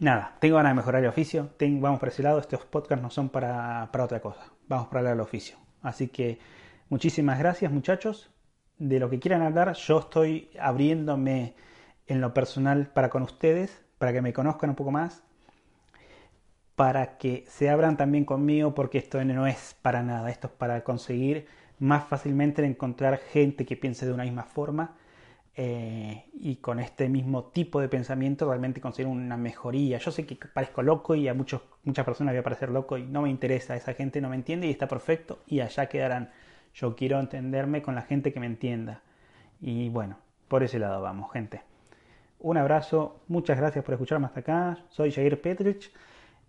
nada, 0.00 0.36
tengo 0.40 0.56
ganas 0.56 0.72
de 0.72 0.74
mejorar 0.74 1.02
el 1.02 1.08
oficio. 1.08 1.50
vamos 1.60 2.00
por 2.00 2.08
ese 2.08 2.24
lado. 2.24 2.40
Estos 2.40 2.64
podcasts 2.64 3.00
no 3.00 3.08
son 3.08 3.28
para, 3.28 3.88
otra 3.92 4.20
cosa. 4.20 4.50
Vamos 4.66 4.88
para 4.88 4.98
hablar 4.98 5.14
del 5.14 5.20
oficio. 5.20 5.56
Así 5.80 6.08
que 6.08 6.40
muchísimas 6.88 7.38
gracias, 7.38 7.70
muchachos. 7.70 8.30
De 8.78 8.98
lo 8.98 9.08
que 9.08 9.20
quieran 9.20 9.42
hablar, 9.42 9.72
yo 9.74 10.00
estoy 10.00 10.50
abriéndome 10.60 11.54
en 12.08 12.20
lo 12.20 12.34
personal 12.34 12.88
para 12.88 13.10
con 13.10 13.22
ustedes, 13.22 13.84
para 13.98 14.12
que 14.12 14.20
me 14.20 14.32
conozcan 14.32 14.70
un 14.70 14.76
poco 14.76 14.90
más, 14.90 15.22
para 16.74 17.16
que 17.16 17.44
se 17.46 17.70
abran 17.70 17.96
también 17.96 18.24
conmigo, 18.24 18.74
porque 18.74 18.98
esto 18.98 19.24
no 19.24 19.46
es 19.46 19.76
para 19.82 20.02
nada. 20.02 20.30
Esto 20.30 20.48
es 20.48 20.52
para 20.54 20.82
conseguir 20.82 21.46
más 21.78 22.04
fácilmente 22.08 22.64
encontrar 22.66 23.18
gente 23.18 23.64
que 23.64 23.76
piense 23.76 24.04
de 24.04 24.12
una 24.12 24.24
misma 24.24 24.42
forma 24.42 24.96
eh, 25.58 26.26
y 26.34 26.56
con 26.56 26.80
este 26.80 27.08
mismo 27.08 27.44
tipo 27.44 27.80
de 27.80 27.88
pensamiento 27.88 28.46
realmente 28.46 28.82
conseguir 28.82 29.10
una 29.10 29.38
mejoría. 29.38 29.96
Yo 29.96 30.10
sé 30.10 30.26
que 30.26 30.36
parezco 30.36 30.82
loco 30.82 31.14
y 31.14 31.28
a 31.28 31.34
muchos, 31.34 31.62
muchas 31.82 32.04
personas 32.04 32.34
voy 32.34 32.40
a 32.40 32.42
parecer 32.42 32.68
loco 32.68 32.98
y 32.98 33.04
no 33.04 33.22
me 33.22 33.30
interesa, 33.30 33.74
esa 33.74 33.94
gente 33.94 34.20
no 34.20 34.28
me 34.28 34.36
entiende 34.36 34.66
y 34.66 34.70
está 34.70 34.86
perfecto 34.86 35.38
y 35.46 35.60
allá 35.60 35.86
quedarán. 35.86 36.30
Yo 36.74 36.94
quiero 36.94 37.18
entenderme 37.18 37.80
con 37.80 37.94
la 37.94 38.02
gente 38.02 38.34
que 38.34 38.40
me 38.40 38.44
entienda. 38.44 39.00
Y 39.62 39.88
bueno, 39.88 40.18
por 40.48 40.62
ese 40.62 40.78
lado 40.78 41.00
vamos, 41.00 41.32
gente. 41.32 41.62
Un 42.38 42.58
abrazo, 42.58 43.22
muchas 43.26 43.56
gracias 43.56 43.82
por 43.82 43.94
escucharme 43.94 44.26
hasta 44.26 44.40
acá. 44.40 44.78
Soy 44.90 45.10
Jair 45.10 45.40
Petrich 45.40 45.90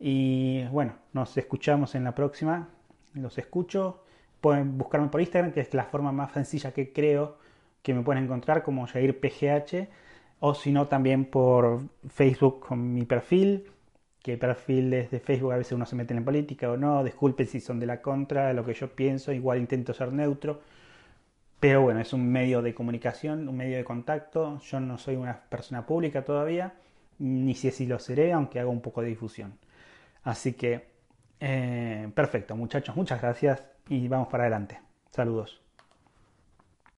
y 0.02 0.66
bueno, 0.66 0.96
nos 1.14 1.38
escuchamos 1.38 1.96
en 1.96 2.04
la 2.04 2.14
próxima. 2.14 2.68
Los 3.14 3.38
escucho. 3.38 4.04
Pueden 4.42 4.78
buscarme 4.78 5.08
por 5.08 5.22
Instagram, 5.22 5.54
que 5.54 5.62
es 5.62 5.74
la 5.74 5.86
forma 5.86 6.12
más 6.12 6.34
sencilla 6.34 6.74
que 6.74 6.92
creo 6.92 7.38
que 7.88 7.94
me 7.94 8.04
pueden 8.04 8.26
encontrar 8.26 8.64
como 8.64 8.86
Jair 8.86 9.18
PGH 9.18 9.88
o 10.42 10.54
si 10.54 10.74
no 10.74 10.90
también 10.90 11.24
por 11.24 11.84
Facebook 12.10 12.60
con 12.60 12.94
mi 12.94 13.06
perfil, 13.06 13.72
que 14.22 14.34
el 14.34 14.40
perfil 14.40 14.94
es 14.94 15.10
de 15.10 15.22
Facebook, 15.22 15.54
a 15.54 15.58
veces 15.58 15.72
uno 15.72 15.86
se 15.86 15.96
mete 15.96 16.14
en 16.14 16.26
política 16.26 16.70
o 16.70 16.76
no, 16.76 17.02
disculpen 17.02 17.48
si 17.48 17.62
son 17.62 17.80
de 17.80 17.86
la 17.86 18.02
contra, 18.02 18.52
lo 18.52 18.66
que 18.66 18.74
yo 18.74 18.90
pienso, 18.94 19.32
igual 19.32 19.60
intento 19.60 19.94
ser 19.94 20.12
neutro, 20.12 20.60
pero 21.62 21.82
bueno, 21.82 22.02
es 22.02 22.12
un 22.12 22.30
medio 22.30 22.62
de 22.62 22.74
comunicación, 22.74 23.48
un 23.48 23.56
medio 23.56 23.78
de 23.78 23.86
contacto, 23.86 24.60
yo 24.60 24.82
no 24.82 24.98
soy 24.98 25.16
una 25.16 25.40
persona 25.50 25.86
pública 25.86 26.26
todavía, 26.26 26.74
ni 27.20 27.56
si 27.56 27.70
así 27.70 27.86
lo 27.86 28.00
seré, 28.00 28.34
aunque 28.34 28.60
hago 28.60 28.70
un 28.70 28.82
poco 28.82 29.02
de 29.02 29.08
difusión. 29.08 29.58
Así 30.24 30.54
que, 30.56 30.90
eh, 31.40 32.10
perfecto, 32.14 32.54
muchachos, 32.58 32.98
muchas 32.98 33.22
gracias 33.22 33.64
y 33.88 34.10
vamos 34.10 34.28
para 34.28 34.44
adelante. 34.44 34.78
Saludos. 35.10 35.67